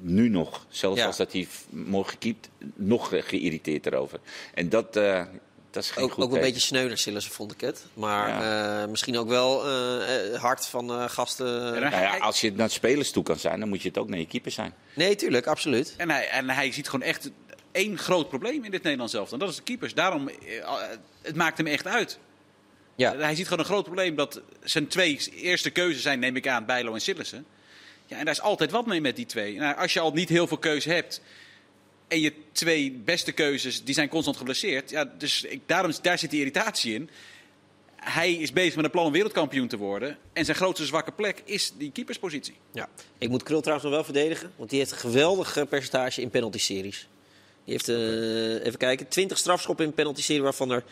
[0.00, 1.06] Nu nog, zelfs Ja.
[1.06, 4.18] als dat hij mooi gekiept, nog geïrriteerd erover.
[4.54, 5.24] En dat, eh,
[5.70, 6.52] dat is geen Ook, goed ook een teken.
[6.52, 7.86] beetje sneuner Sillissen vond ik het.
[7.94, 11.46] Maar eh, misschien ook wel eh, hard van eh, gasten.
[11.74, 13.98] En Nou ja, hij- als je naar spelers toe kan zijn, dan moet je het
[13.98, 14.74] ook naar je keeper zijn.
[14.94, 15.94] Nee, tuurlijk, absoluut.
[15.96, 17.30] En hij, en hij ziet gewoon echt
[17.72, 19.32] één groot probleem in dit Nederlands zelf.
[19.32, 19.94] En dat is de keepers.
[19.94, 20.30] Daarom,
[21.22, 22.18] het maakt hem echt uit.
[22.96, 23.16] Ja.
[23.16, 26.64] Hij ziet gewoon een groot probleem dat zijn twee eerste keuzes zijn, neem ik aan,
[26.66, 27.46] Bijlo en Sillissen.
[28.06, 29.56] Ja, en daar is altijd wat mee met die twee.
[29.56, 31.20] Nou, als je al niet heel veel keuze hebt
[32.08, 34.90] en je twee beste keuzes, die zijn constant geblesseerd.
[34.90, 37.10] Ja, dus ik, daarom, daar zit die irritatie in.
[37.96, 40.18] Hij is bezig met een plan om wereldkampioen te worden.
[40.32, 42.54] En zijn grootste zwakke plek is die keeperspositie.
[42.72, 42.88] Ja.
[43.18, 44.52] Ik moet Krul trouwens nog wel verdedigen.
[44.56, 47.08] Want die heeft een geweldig percentage in penalty-series.
[47.64, 50.84] Die heeft, eh, even kijken, 20 strafschoppen in penalty-serie waarvan er,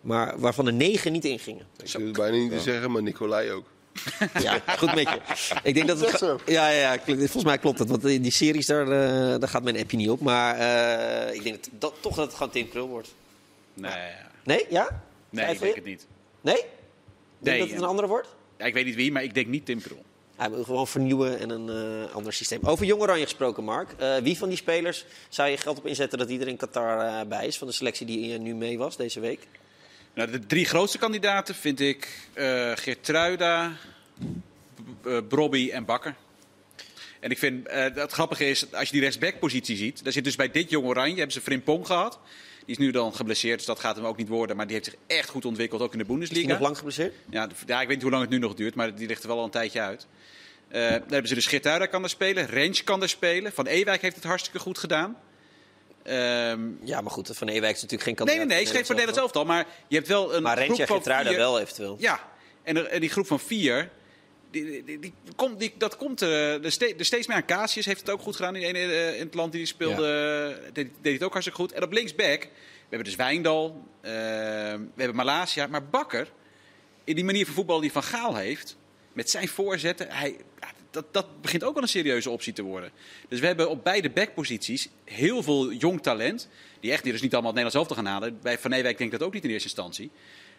[0.00, 1.66] maar, waarvan er 9 niet ingingen.
[1.76, 3.66] Ik durf het bijna niet te zeggen, maar Nicolai ook.
[4.42, 5.20] Ja, goed met je.
[5.62, 6.18] Ik denk dat het.
[6.18, 6.40] Dat?
[6.46, 7.88] Ja, ja, ja, volgens mij klopt het.
[7.88, 10.20] Want in die series, daar, eh, daar gaat mijn appje niet op.
[10.20, 13.14] Maar eh, ik denk dat, dat, toch dat het gewoon Tim Krul wordt.
[13.74, 13.92] Nee,
[14.44, 14.66] Nee?
[14.70, 15.02] Ja?
[15.30, 16.06] nee ik denk het niet.
[16.40, 16.54] Nee?
[16.54, 16.66] Denk
[17.38, 17.82] Nee, dat het ja.
[17.82, 18.28] een andere wordt?
[18.58, 20.02] Ja, ik weet niet wie, maar ik denk niet Tim Krul.
[20.36, 21.68] Hij wil gewoon vernieuwen en een
[22.04, 22.60] eh, ander systeem.
[22.64, 23.92] Over Jong Oranje gesproken, Mark.
[23.98, 27.26] Eh, wie van die spelers zou je geld op inzetten dat die er in Qatar
[27.26, 27.58] bij is?
[27.58, 29.46] Van de selectie die nu mee was deze week?
[30.14, 33.72] Nou, de drie grootste kandidaten vind ik eh Geertruida,
[35.04, 36.14] eh, Brobby en Bakker.
[37.20, 40.36] En ik vind, eh, het grappige is, als je die rechtsbackpositie ziet, daar zit dus
[40.36, 42.18] bij dit jong Oranje, hebben ze Frimpong gehad.
[42.66, 44.56] Die is nu dan geblesseerd, dus dat gaat hem ook niet worden.
[44.56, 46.48] Maar die heeft zich echt goed ontwikkeld, ook in de Is Bundesliga.
[46.48, 47.14] nog lang geblesseerd?
[47.30, 49.28] Ja, ja, ik weet niet hoe lang het nu nog duurt, maar die ligt er
[49.28, 50.06] wel al een tijdje uit.
[50.68, 53.52] Daar hebben ze dus Geertruida kan er spelen, Rens kan er spelen.
[53.52, 55.16] Van Ewijk heeft het hartstikke goed gedaan.
[56.10, 58.46] Ehm, Ja, maar goed, Van Ewijk is natuurlijk geen nee, kandidaat.
[58.46, 59.44] nee, nee, is geen voor Nederland zelf al.
[59.44, 60.86] Maar je hebt wel een Maar Rentje
[61.36, 61.96] wel eventueel.
[61.98, 62.20] Ja,
[62.62, 63.90] en, en die groep van vier,
[64.50, 67.44] die, die, die, komt, die, dat komt eh, er, ste- er steeds meer aan.
[67.44, 68.54] Casius heeft het ook goed gedaan.
[68.54, 70.06] Die ene eh, in het land die speelde,
[70.64, 71.72] eh, deed, deed het ook hartstikke goed.
[71.72, 72.48] En op linksback, we
[72.96, 74.08] hebben dus Wijndal, we
[74.96, 75.66] hebben Malasia.
[75.66, 76.28] Maar Bakker,
[77.04, 78.76] in die manier van voetbal die Van Gaal heeft,
[79.12, 82.90] met zijn voorzetten, hij, ja, dat, dat begint ook wel een serieuze optie te worden.
[83.28, 86.48] Dus we hebben op beide backposities heel veel jong talent.
[86.80, 88.38] Die echt die dus niet allemaal het Nederlands te gaan halen.
[88.42, 90.10] Bij Van Ewijk denk ik dat ook niet in eerste instantie.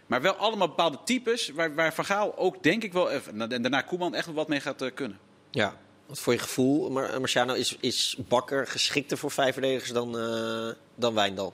[0.08, 3.82] Maar wel allemaal bepaalde types waar, waar Van Gaal ook denk ik wel, en daarna
[3.82, 5.20] Koeman echt wat mee gaat eh, kunnen.
[5.52, 5.78] Ja.
[6.06, 10.70] Wat voor je gevoel, Mar Marciano, is, is Bakker geschikter voor vijf verdedigers dan, eh,
[10.96, 11.54] dan Wijndal?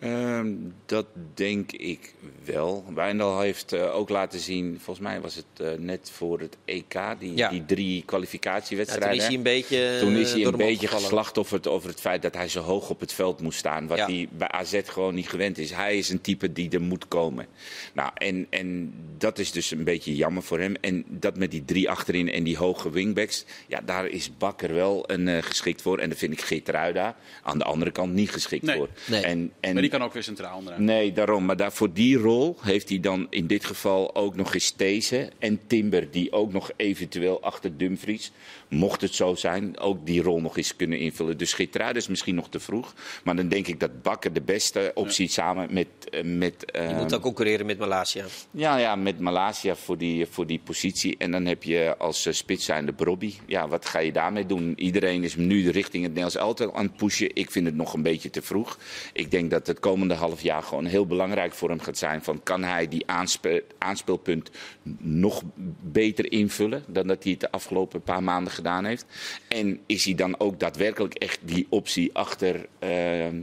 [0.00, 0.52] Ehm,
[0.86, 2.84] dat denk ik wel.
[2.94, 6.94] Wijndal heeft eh, ook laten zien, volgens mij was het eh, net voor het EK,
[7.18, 7.48] die, Ja.
[7.48, 9.16] die drie Ja, toen kwalificatiewedstrijden.
[9.16, 9.96] is hij een beetje.
[10.00, 13.00] Toen is eh, hij een beetje geslachtofferd over het feit dat hij zo hoog op
[13.00, 13.86] het veld moest staan.
[13.86, 14.06] Wat Ja.
[14.06, 15.70] hij bij AZ gewoon niet gewend is.
[15.70, 17.46] Hij is een type die er moet komen.
[17.94, 20.74] Nou, en, en dat is dus een beetje jammer voor hem.
[20.80, 23.44] En dat met die drie achterin en die hoge wingbacks.
[23.66, 25.98] Ja, daar is Bakker wel een, eh, geschikt voor.
[25.98, 28.76] En dat vind ik Geertruida aan de andere kant niet geschikt Nee.
[28.76, 28.88] voor.
[29.06, 29.22] Nee.
[29.22, 30.84] En, en, Maar die kan ook weer centraal onderaan.
[30.84, 31.44] Nee, daarom.
[31.44, 35.30] Maar daar, voor die rol heeft hij dan in dit geval ook nog eens These
[35.38, 38.32] en Timber, die ook nog eventueel achter Dumfries,
[38.70, 41.38] mocht het zo zijn, ook die rol nog eens kunnen invullen.
[41.38, 42.94] Dus Geertruida is misschien nog te vroeg.
[43.24, 45.86] Maar dan denk ik dat Bakker de beste optie samen met...
[46.10, 48.24] eh, met Je ehm, moet ook concurreren met Malasia.
[48.50, 51.14] ja, ja, met Malasia voor die, voor die positie.
[51.18, 53.34] En dan heb je als uh, spits zijnde Brobby.
[53.46, 54.72] Ja, wat ga je daarmee doen?
[54.76, 57.30] Iedereen is nu richting het Nederlands elftal aan het pushen.
[57.34, 58.78] Ik vind het nog een beetje te vroeg.
[59.12, 62.22] Ik denk dat het het komende half jaar gewoon heel belangrijk voor hem gaat zijn.
[62.22, 64.50] Van kan hij die aanspe- aanspeelpunt
[64.98, 65.42] nog
[65.82, 69.04] beter invullen dan dat hij het de afgelopen paar maanden gedaan heeft?
[69.48, 73.36] En is hij dan ook daadwerkelijk echt die optie achter, ehm,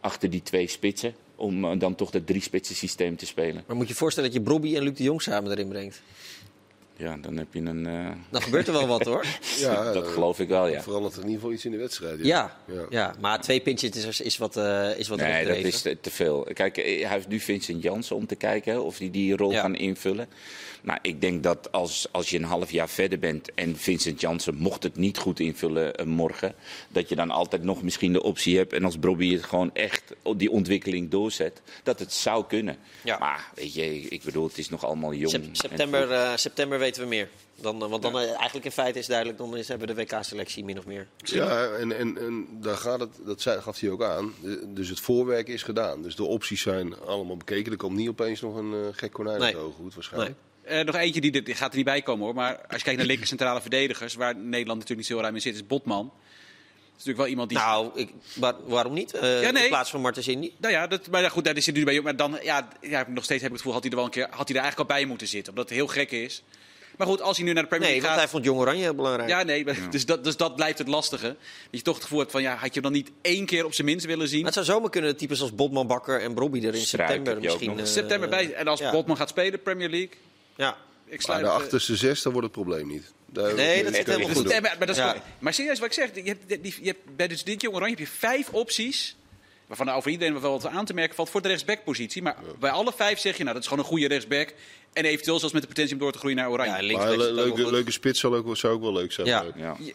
[0.00, 1.14] achter die twee spitsen?
[1.36, 3.64] Om eh, dan toch dat drie spitsen systeem te spelen.
[3.66, 6.02] Maar moet je voorstellen dat je Brobby en Luc de Jong samen erin brengt?
[6.96, 7.86] Ja, dan heb je een.
[7.86, 9.24] eh, Dan gebeurt er wel wat hoor.
[9.58, 10.82] Ja, dat eh, geloof ik wel, ja.
[10.82, 12.18] Verandert er in ieder geval iets in de wedstrijd.
[12.22, 12.86] Ja, Ja.
[12.90, 13.14] ja.
[13.20, 16.46] maar twee pintjes is, is wat, eh is wat Nee, dat is te, te veel.
[16.54, 19.60] Kijk, hij heeft nu Vincent Jansen om te kijken of hij die rol Ja.
[19.62, 20.28] kan invullen.
[20.82, 24.54] Maar ik denk dat als, als je een half jaar verder bent en Vincent Jansen
[24.54, 26.54] mocht het niet goed invullen morgen,
[26.88, 28.72] dat je dan altijd nog misschien de optie hebt.
[28.72, 30.02] En als Bobby het gewoon echt
[30.36, 32.76] die ontwikkeling doorzet, dat het zou kunnen.
[33.04, 33.18] Ja.
[33.18, 35.30] Maar weet je, ik bedoel, het is nog allemaal jong.
[35.30, 37.28] Sep- september, eh, september weten we meer.
[37.60, 40.00] Dan, eh, want dan eh, eigenlijk in feite is duidelijk, dan is, hebben we de
[40.02, 41.06] WK-selectie min of meer.
[41.16, 44.34] Ja, en, en, en daar gaat het, dat zei, gaf hij ook aan.
[44.66, 46.02] Dus het voorwerk is gedaan.
[46.02, 47.72] Dus de opties zijn allemaal bekeken.
[47.72, 49.56] Er komt niet opeens nog een eh, gek konijn Nee.
[49.56, 50.34] uit hoed waarschijnlijk.
[50.62, 52.34] Eh, nog eentje, die, er- die gaat er niet bij komen hoor.
[52.34, 55.40] Maar als je kijkt naar linker centrale verdedigers, waar Nederland natuurlijk niet zo ruim in
[55.40, 56.04] zit, is Botman.
[56.04, 57.58] Dat is natuurlijk wel iemand die...
[57.58, 59.14] Nou, ik, waar- waarom niet?
[59.14, 59.62] Eh, Ja, nee.
[59.62, 60.52] In plaats van Martens Indy?
[60.58, 62.00] Nou ja, dat, maar ja, goed, daar zit nu bij.
[62.00, 64.10] Maar dan, ja, ja, nog steeds heb ik het gevoel, had hij er wel een
[64.12, 65.52] keer, had hij er eigenlijk al bij moeten zitten.
[65.52, 66.42] Omdat het heel gek is.
[66.96, 68.30] Maar goed, als hij nu naar de Premier Nee, League want gaat...
[68.30, 69.28] hij vond Jong Oranje heel belangrijk.
[69.28, 71.26] Ja, nee, maar- dus, dat, dus dat blijft het lastige.
[71.26, 71.36] Dat
[71.70, 73.74] je toch het gevoel hebt van, ja, had je hem dan niet één keer op
[73.74, 74.36] zijn minst willen zien?
[74.42, 77.40] Maar het zou zomaar kunnen, types als Botman, Bakker en Brobby er in Struik september
[77.42, 77.78] misschien...
[77.78, 78.52] eh, September bij.
[78.52, 78.90] En als ja.
[78.90, 80.10] Botman gaat spelen, Premier League,
[80.56, 80.70] Ja.
[81.04, 83.12] ik Maar sluit de het, eh, achterste zes, dan wordt het probleem niet.
[83.26, 85.10] Daar- Nee, dat je helemaal goed nee, maar, maar, dat is Ja.
[85.12, 85.20] goed.
[85.38, 87.94] maar serieus, wat ik zeg, je hebt, die, je hebt, bij dus dit Jong Oranje
[87.96, 89.16] heb je vijf opties.
[89.72, 92.22] Waarvan er over iedereen wel wat aan te merken valt voor de rechtsbackpositie.
[92.22, 94.54] Maar bij alle vijf zeg je, nou, dat is gewoon een goede rechtsback.
[94.92, 96.72] En eventueel zelfs met de potentie om door te groeien naar Oranje.
[96.72, 97.04] Ja, links
[97.70, 99.26] leuke, spits zou ook, wel- zou ook wel leuk zijn.
[99.26, 99.44] Ja.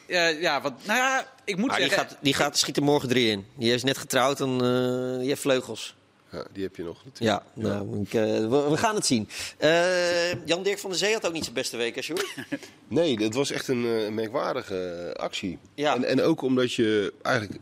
[0.07, 0.27] Ja.
[0.27, 2.07] ja, want, nou ja, ik moet Maar die zeggen...
[2.07, 3.45] gaat, die gaat schiet er morgen drie in.
[3.55, 5.95] Die is net getrouwd en eh, die heeft vleugels.
[6.31, 7.41] Ja, die heb je nog natuurlijk.
[7.55, 9.29] Ja, nou, ik, eh, we, we gaan het zien.
[9.57, 12.25] Eh, Jan-Dirk van der Zee had ook niet zijn beste week, hè, Sjoerd?
[12.87, 15.57] Nee, dat was echt een merkwaardige actie.
[15.75, 15.95] Ja.
[15.95, 17.61] En, en ook omdat je eigenlijk...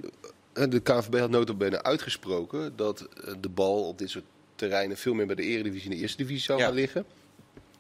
[0.55, 4.23] eh, De KVB had notabene uitgesproken dat eh, de bal op dit soort
[4.55, 6.65] terreinen veel meer bij de eredivisie en de eerste divisie zou Ja.
[6.65, 7.05] gaan liggen.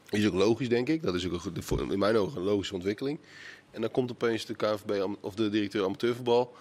[0.09, 1.01] Is ook logisch, denk ik.
[1.03, 3.19] Dat is ook een, goed- in mijn ogen een logische ontwikkeling.
[3.71, 6.53] En dan komt opeens de KVB, am- of de directeur amateurvoetbal...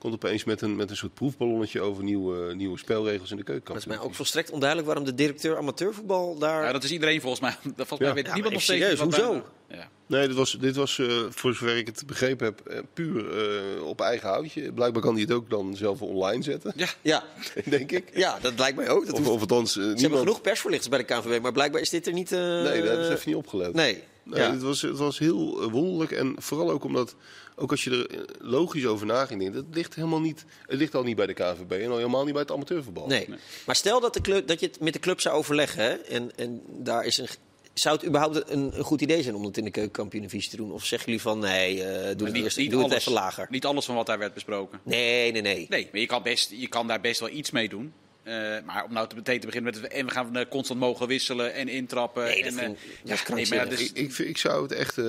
[0.00, 3.76] komt opeens met een, met een soort proefballonnetje over nieuwe, nieuwe spelregels in de Dat
[3.76, 6.64] is mij ook volstrekt onduidelijk waarom de directeur amateurvoetbal daar...
[6.64, 7.56] Ja, dat is iedereen volgens mij.
[7.76, 8.14] Dat volgens mij Ja.
[8.14, 8.80] weet Ja, niemand nog steeds.
[8.80, 9.42] serieus, wat hoezo?
[9.68, 9.88] Ja.
[10.06, 13.82] Nee, dit was, dit was eh, voor zover ik het begrepen heb, eh, puur eh,
[13.86, 14.72] op eigen houtje.
[14.72, 16.88] Blijkbaar kan hij het ook dan zelf online zetten, Ja.
[17.02, 17.24] Ja,
[17.64, 18.10] denk ik.
[18.14, 19.06] ja, dat lijkt mij ook.
[19.06, 20.20] Dat Of, hoeft- althans, Ze hebben niemand...
[20.22, 22.32] genoeg persverlichters bij de KNVB, maar blijkbaar is dit er niet...
[22.32, 23.72] eh, Nee, daar hebben ze even niet opgelet.
[23.74, 24.02] Nee.
[24.22, 24.50] Nee, ja.
[24.52, 26.10] het, was, het was heel wonderlijk.
[26.12, 27.14] En vooral ook omdat,
[27.60, 30.78] ook als je er eh, logisch over na ging denken, het ligt helemaal niet, het
[30.78, 33.06] ligt al niet bij de KNVB en al helemaal niet bij het amateurvoetbal.
[33.06, 33.28] Nee.
[33.66, 35.82] Maar stel dat, de club, dat je het met de club zou overleggen.
[35.82, 37.28] Hè, en, en daar is een,
[37.74, 40.72] zou het überhaupt een, een goed idee zijn om het in de keukenkampioen-divisie te doen?
[40.72, 43.46] Of zeggen jullie van nee, eh, doe, het, Niet, eerst, niet doe het even lager?
[43.50, 44.80] Niet alles van wat daar werd besproken.
[44.82, 45.66] Nee, nee, nee.
[45.68, 47.92] Nee, maar je kan, best, je kan daar best wel iets mee doen.
[48.22, 48.34] Eh,
[48.64, 49.90] maar om nou te meteen te beginnen met...
[49.92, 52.24] En we gaan constant mogen wisselen en intrappen.
[52.24, 54.98] Nee, dat en, vind- dat ja, nee, maar dus, Ik, ik, ik zou het echt
[54.98, 55.06] eh,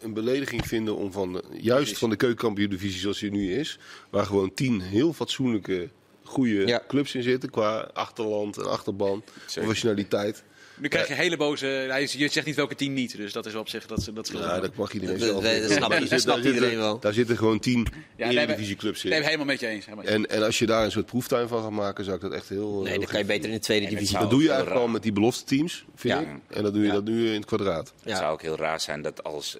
[0.00, 3.78] een belediging vinden om van, de- juist van de keukenkampioen-divisie zoals die nu is,
[4.10, 5.88] waar gewoon tien heel fatsoenlijke,
[6.24, 6.82] goede Ja.
[6.88, 9.60] clubs in zitten qua achterland en achterban, Zeker.
[9.62, 10.42] professionaliteit.
[10.78, 11.66] nu krijg je hele boze...
[11.66, 13.86] Hij, je zegt niet welke tien niet, dus dat is op zich...
[13.86, 16.98] Dat, dat scheelt Ja, dat mag iedereen Dat- zelf dat- dat dat snapt iedereen wel.
[17.00, 17.86] Daar zitten gewoon tien
[18.16, 19.22] Ja, nee, eredivisieclubs Nee, in.
[19.24, 19.84] helemaal met je eens.
[19.84, 20.26] helemaal met je eens.
[20.28, 22.48] En, en als je daar een soort proeftuin van gaat maken, zou ik dat echt
[22.48, 22.80] heel...
[22.80, 24.88] Nee, heel dan kan je beter in de tweede divisie Dat doe je eigenlijk al
[24.88, 26.20] met die belofte teams, vind Ja.
[26.20, 26.28] ik.
[26.56, 26.94] En dan doe je Ja.
[26.94, 27.92] dat nu in het kwadraat.
[28.02, 28.08] Ja.
[28.08, 29.58] Het zou ook heel raar zijn dat als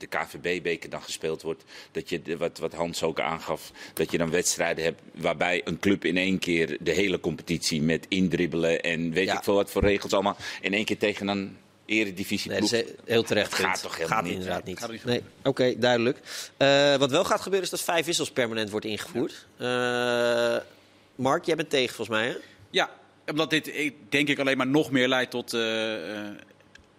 [0.00, 4.18] de KVB-beker dan gespeeld wordt, dat je, de- wat, wat Hans ook aangaf, dat je
[4.18, 9.10] dan wedstrijden hebt waarbij een club in één keer de hele competitie met indribbelen en
[9.12, 9.36] weet Ja.
[9.36, 12.84] ik veel wat voor regels allemaal, in één keer tegen een eredivisie Nee, dat is
[13.04, 13.50] heel terecht.
[13.50, 13.82] Dat gaat vindt.
[13.82, 14.34] toch helemaal gaat niet?
[14.34, 14.78] inderdaad niet.
[14.78, 16.18] Gaat niet nee, oké, duidelijk.
[16.56, 19.46] Eh, wat wel gaat gebeuren is dat vijf wissels permanent wordt ingevoerd.
[19.56, 20.56] Eh,
[21.14, 22.34] Mark, jij bent tegen volgens mij, hè?
[22.70, 22.90] Ja,
[23.26, 26.30] omdat dit ik, denk ik alleen maar nog meer leidt tot eh, eh,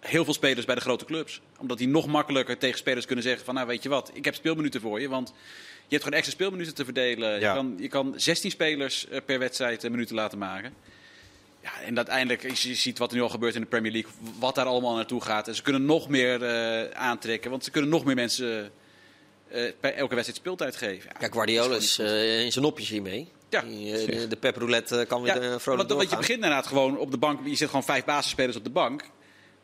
[0.02, 1.40] heel veel spelers bij de grote clubs.
[1.58, 4.34] Omdat die nog makkelijker tegen spelers kunnen zeggen van nou weet je wat, ik heb
[4.34, 5.08] speelminuten voor je.
[5.08, 5.28] Want
[5.76, 7.40] je hebt gewoon extra speelminuten te verdelen.
[7.40, 7.48] Ja.
[7.48, 10.74] Je, kan, je kan 16 spelers eh, per wedstrijd eh, minuten laten maken.
[11.62, 14.54] Ja, en uiteindelijk, je ziet wat er nu al gebeurt in de Premier League, wat
[14.54, 15.48] daar allemaal naartoe gaat.
[15.48, 18.72] En ze kunnen nog meer eh, aantrekken, want ze kunnen nog meer mensen
[19.48, 21.10] eh, bij elke wedstrijd speeltijd geven.
[21.12, 23.28] Ja, Ja, Guardiola is in zijn nopjes hiermee.
[23.52, 23.60] Ja.
[23.60, 26.18] Die, de, de pep roulette kan weer Ja, eh, want, vrolijk want je doorgaan.
[26.18, 27.46] begint inderdaad gewoon op de bank.
[27.46, 29.04] Je zet gewoon vijf basisspelers op de bank.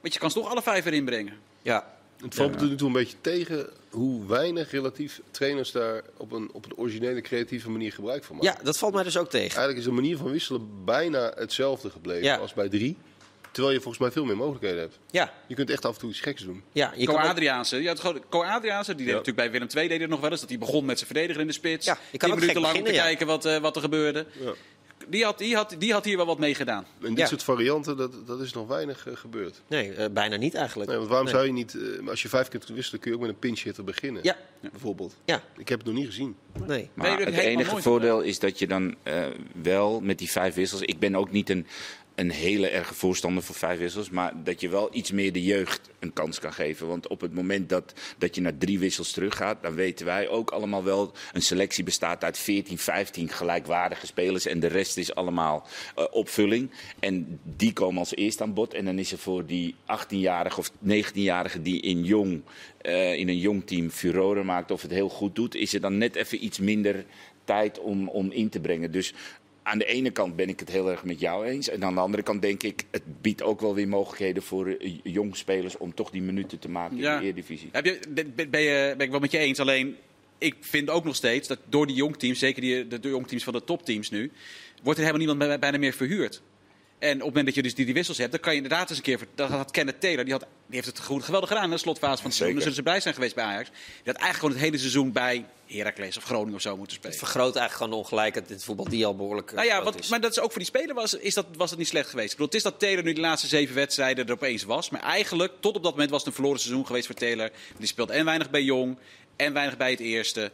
[0.01, 1.39] Want je kan ze toch alle vijf erin brengen.
[1.63, 1.97] Ja.
[2.23, 6.33] Het valt me tot nu toe een beetje tegen hoe weinig relatief trainers daar op
[6.33, 8.55] een, op een originele, creatieve manier gebruik van maken.
[8.59, 9.47] Ja, dat valt mij dus ook tegen.
[9.57, 12.37] Eigenlijk is de manier van wisselen bijna hetzelfde gebleven Ja.
[12.37, 12.97] als bij drie.
[13.51, 14.99] Terwijl je volgens mij veel meer mogelijkheden hebt.
[15.11, 16.63] Ja, Je kunt echt af en toe iets geks doen.
[16.73, 19.19] ja je Co ook- Adriaanse, gewoon Co Adriaanse, die deed Ja.
[19.19, 21.41] natuurlijk bij Willem II deed het nog wel eens dat hij begon met zijn verdediger
[21.41, 21.87] in de spits.
[21.87, 23.09] Ja, je kan Tien ook minuten gek lang te beginnen, ja.
[23.09, 24.27] kijken wat, eh, wat er gebeurde.
[25.11, 26.85] Die had, die, had, die had hier wel wat mee gedaan.
[27.03, 27.27] En dit Ja.
[27.27, 29.61] soort varianten, dat, dat is nog weinig eh, gebeurd.
[29.67, 30.89] Nee, eh, bijna niet eigenlijk.
[30.91, 31.37] Nee, want waarom Nee.
[31.37, 33.39] zou je niet, eh, als je vijf keer kunt wisselen, kun je ook met een
[33.39, 34.23] pinch hitter beginnen.
[34.25, 35.17] Ja, Bijvoorbeeld.
[35.25, 36.37] ja, Ik heb het nog niet gezien.
[36.67, 36.91] nee.
[36.95, 39.27] Maar het enige voordeel is dat je dan eh,
[39.63, 40.81] wel met die vijf wissels.
[40.81, 41.67] Ik ben ook niet een,
[42.19, 44.11] een hele erge voorstander voor vijf wissels.
[44.11, 46.87] Maar dat je wel iets meer de jeugd een kans kan geven.
[46.87, 49.63] Want op het moment dat, dat je naar drie wissels teruggaat.
[49.63, 51.13] dan weten wij ook allemaal wel.
[51.33, 54.47] Een selectie bestaat uit 14, 15 gelijkwaardige spelers.
[54.47, 55.67] En de rest is allemaal
[55.97, 56.71] eh, opvulling.
[56.99, 58.75] En die komen als eerst aan bod.
[58.75, 62.43] En dan is er voor die 18-jarige of 19-jarige die in jong.
[62.79, 65.99] eh, in een jong team furoren maakt of het heel goed doet, is er dan
[65.99, 67.05] net even iets minder
[67.45, 68.93] tijd om, om in te brengen.
[68.93, 69.15] Dus
[69.69, 71.69] aan de ene kant ben ik het heel erg met jou eens.
[71.69, 74.93] En aan de andere kant denk ik, het biedt ook wel weer mogelijkheden voor eh,
[75.03, 77.13] jong spelers om toch die minuten te maken Ja.
[77.15, 77.69] in de Eredivisie.
[77.73, 79.59] Heb je, ben, ben, je, ben ik wel met je eens.
[79.59, 79.97] Alleen,
[80.39, 83.53] ik vind ook nog steeds dat door die jongteams, zeker die, de, de jongteams van
[83.53, 84.31] de topteams nu,
[84.83, 86.43] wordt er helemaal niemand bij- bijna meer verhuurd.
[86.99, 88.89] En op het moment dat je dus die, die wissels hebt, dan kan je inderdaad
[88.89, 89.19] eens een keer...
[89.35, 92.17] Dat had Kenneth Taylor, die, had, die heeft het goed, geweldig gedaan in de slotfase
[92.17, 92.53] van het seizoen.
[92.53, 93.69] Dan zullen ze blij zijn geweest bij Ajax.
[93.69, 97.17] Die had eigenlijk gewoon het hele seizoen bij Heracles of Groningen of zo moeten spelen.
[97.17, 99.75] Het vergroot eigenlijk gewoon de ongelijkheid in het voetbal die al behoorlijk eh, Nou ja,
[99.75, 100.09] groot wat, is.
[100.09, 102.31] maar dat is ook voor die speler was, is dat, was het niet slecht geweest.
[102.33, 104.91] Ik bedoel, het is dat Taylor nu de laatste zeven wedstrijden er opeens was.
[104.91, 107.51] Maar eigenlijk, tot op dat moment was het een verloren seizoen geweest voor Taylor.
[107.79, 108.99] Die speelt en weinig bij Jong
[109.37, 110.51] en weinig bij het eerste.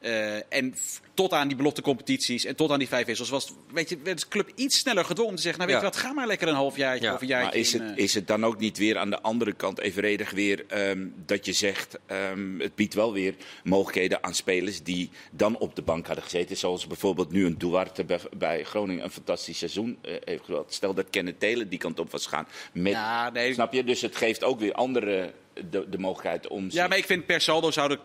[0.00, 0.74] Eh, en
[1.14, 4.20] tot aan die belofte competities en tot aan die vijf wissels was weet je, werd
[4.20, 5.60] de club iets sneller gedwongen om te zeggen...
[5.60, 5.86] nou weet Ja.
[5.88, 7.14] je wat, ga maar lekker een halfjaartje Ja.
[7.14, 9.10] of een jaartje Maar is in, het, eh, is het dan ook niet weer aan
[9.10, 13.34] de andere kant evenredig weer ehm, dat je zegt, ehm, het biedt wel weer
[13.64, 16.56] mogelijkheden aan spelers die dan op de bank hadden gezeten.
[16.56, 20.74] Zoals bijvoorbeeld nu een Duarte bij, bij Groningen een fantastisch seizoen eh, heeft gehad.
[20.74, 22.46] Stel dat Kenneth Taylor die kant op was gaan.
[22.72, 23.52] Met, Ja, nee.
[23.52, 23.84] Snap je?
[23.84, 25.32] Dus het geeft ook weer anderen
[25.70, 27.98] de, de mogelijkheid om Ja, maar ik vind per saldo zouden...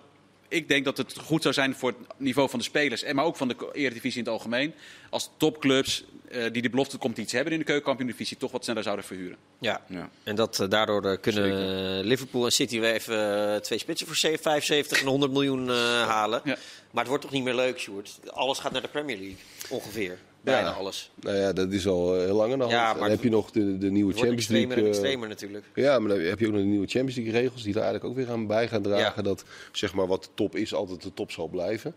[0.53, 3.25] Ik denk dat het goed zou zijn voor het niveau van de spelers, en maar
[3.25, 4.73] ook van de Eredivisie in het algemeen,
[5.13, 9.05] als topclubs eh, die de belofte competitie hebben in de keukenkampioen-divisie toch wat sneller zouden
[9.05, 9.37] verhuren.
[9.59, 9.81] Ja.
[9.87, 10.09] Ja.
[10.23, 14.39] En dat, eh, daardoor eh, kunnen Liverpool en City weer even twee spitsen voor 7,
[14.43, 15.75] 75 en 100 miljoen eh,
[16.07, 16.41] halen.
[16.43, 16.57] Ja.
[16.91, 18.19] Maar het wordt toch niet meer leuk, Sjoerd?
[18.29, 19.35] Alles gaat naar de Premier League,
[19.69, 20.17] ongeveer.
[20.41, 20.73] Bijna Ja.
[20.75, 21.11] alles.
[21.15, 22.75] Nou ja, dat is al heel lang aan de hand.
[22.75, 24.67] Ja, En maar dan heb je nog de, de nieuwe Het wordt Champions League.
[24.67, 25.65] extremer en extremer natuurlijk.
[25.75, 28.09] Ja, maar dan heb je ook nog de nieuwe Champions League regels die er eigenlijk
[28.09, 29.13] ook weer aan bij gaan dragen.
[29.15, 29.21] Ja.
[29.21, 31.95] Dat zeg maar wat de top is, altijd de top zal blijven.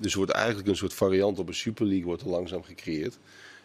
[0.00, 3.18] Dus er wordt eigenlijk een soort variant op een Super League wordt er langzaam gecreëerd.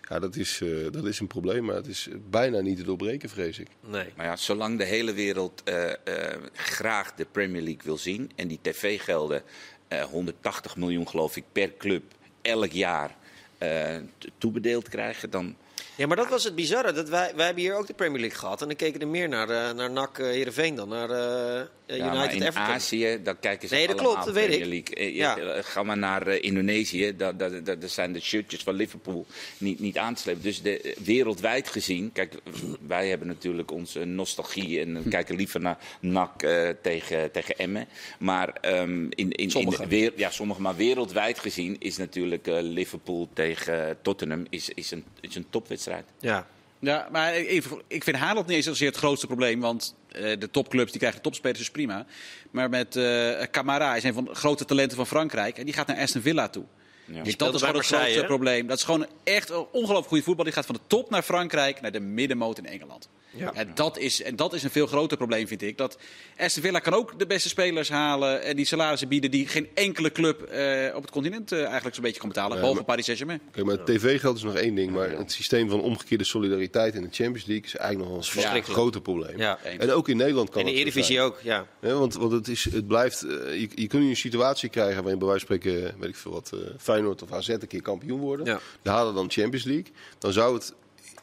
[0.10, 3.30] Ja, dat is, eh, dat is een probleem, maar het is bijna niet te doorbreken,
[3.30, 3.68] vrees ik.
[3.80, 4.08] Nee.
[4.16, 8.48] Maar ja, zolang de hele wereld eh, eh, graag de Premier League wil zien en
[8.48, 9.44] die tv-gelden,
[9.88, 12.04] eh 180 miljoen geloof ik per club,
[12.42, 13.16] elk jaar
[13.58, 13.98] eh,
[14.38, 15.56] toebedeeld krijgen, dan,
[15.96, 16.92] Ja, maar dat was het bizarre.
[16.92, 18.62] Dat wij, wij hebben hier ook de Premier League gehad.
[18.62, 21.98] En dan keken er meer naar, eh, naar NAC eh, Heerenveen dan naar eh, eh,
[21.98, 22.74] Ja, United maar in Everton.
[22.74, 24.84] Azië, dan kijken ze Nee, dat allemaal klopt, dat weet Premier.
[24.94, 25.14] League.
[25.14, 25.62] Ja.
[25.62, 29.26] Ga maar naar Indonesië, daar, daar, daar zijn de shirtjes van Liverpool
[29.58, 30.42] niet, niet aan te slepen.
[30.42, 32.34] Dus de, wereldwijd gezien, kijk,
[32.88, 35.10] wij hebben natuurlijk onze nostalgie en Hm.
[35.16, 36.48] kijken liever naar NAC
[36.82, 37.88] tegen, tegen Emmen.
[38.20, 39.88] Maar ehm, in, in, in, Sommigen.
[39.88, 45.36] weer, ja, sommige, maar wereldwijd gezien is natuurlijk Liverpool tegen Tottenham is, is, een, is
[45.36, 45.85] een topwedstrijd.
[46.20, 46.48] Ja.
[46.80, 49.60] Ja, maar even, ik vind Haaland niet eens zozeer het grootste probleem.
[49.60, 52.06] Want eh, de topclubs die krijgen topspelers, dus prima.
[52.52, 55.58] Maar met eh Camara is een van de grote talenten van Frankrijk.
[55.58, 56.64] En die gaat naar Aston Villa toe.
[57.06, 57.24] Ja.
[57.24, 58.68] Dus dat is gewoon het grootste probleem.
[58.68, 60.46] Dat is gewoon echt een ongelooflijk goede voetbal.
[60.46, 63.10] Die gaat van de top naar Frankrijk naar de middenmoot in Engeland.
[63.38, 63.54] Ja.
[63.54, 65.78] En, dat is, en dat is een veel groter probleem, vind ik.
[65.78, 65.98] Dat
[66.38, 70.12] Aston Villa kan ook de beste spelers halen en die salarissen bieden die geen enkele
[70.12, 72.52] club eh, op het continent eh, eigenlijk zo'n beetje kan betalen.
[72.58, 73.42] behalve maar- Paris Saint-Germain.
[73.52, 77.08] Kijk, maar tv-geld is nog één ding, maar het systeem van omgekeerde solidariteit in de
[77.12, 78.80] Champions League is eigenlijk nog een verschrikkelijk.
[78.80, 79.38] groter probleem.
[79.38, 79.60] Ja.
[79.64, 81.68] En ook in Nederland kan En de het zo Eredivisie ook, ja.
[81.82, 83.22] Ja, want want het, is, het blijft.
[83.24, 83.30] eh,
[83.60, 86.32] je, je kunt nu een situatie krijgen waarin bij wijze van spreken, weet ik veel
[86.32, 88.46] wat, eh, Feyenoord of AZ een keer kampioen worden.
[88.46, 88.60] Ja.
[88.82, 89.92] Die halen dan Champions League.
[90.20, 90.74] Dan zou het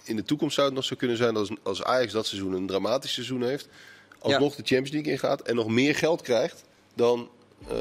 [0.05, 2.53] in de toekomst zou het nog zo kunnen zijn dat als, als Ajax dat seizoen
[2.53, 3.69] een dramatisch seizoen heeft,
[4.19, 6.63] alsnog de Champions League ingaat en nog meer geld krijgt
[6.95, 7.29] dan
[7.69, 7.77] eh,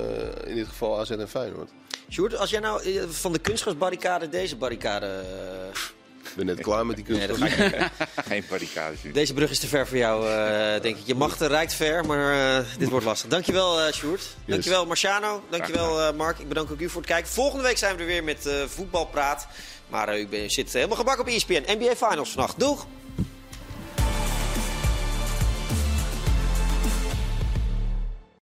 [0.45, 1.69] in dit geval AZ en Feyenoord.
[2.11, 5.05] Sjoerd, als jij nou eh, van de kunstgrasbarricade deze barricade...
[5.05, 5.79] eh,
[6.23, 7.19] Ik ben net klaar met die kunst.
[7.19, 7.89] Nee, dat ga ik niet.
[8.27, 9.11] Geen barricades nu.
[9.11, 11.05] Deze brug is te ver voor jou, eh, denk ik.
[11.05, 13.29] Je macht reikt ver, maar eh, dit wordt lastig.
[13.29, 14.21] Dankjewel, eh Sjoerd.
[14.45, 15.43] Dankjewel, Marciano.
[15.49, 16.39] Dankjewel, eh Mark.
[16.39, 17.31] Ik bedank ook u voor het kijken.
[17.31, 19.47] Volgende week zijn we er weer met eh, Voetbalpraat.
[19.91, 21.63] Maar eh, u bent- zit helemaal gebak op ESPN.
[21.67, 22.59] NBA Finals vannacht.
[22.59, 22.85] Doeg!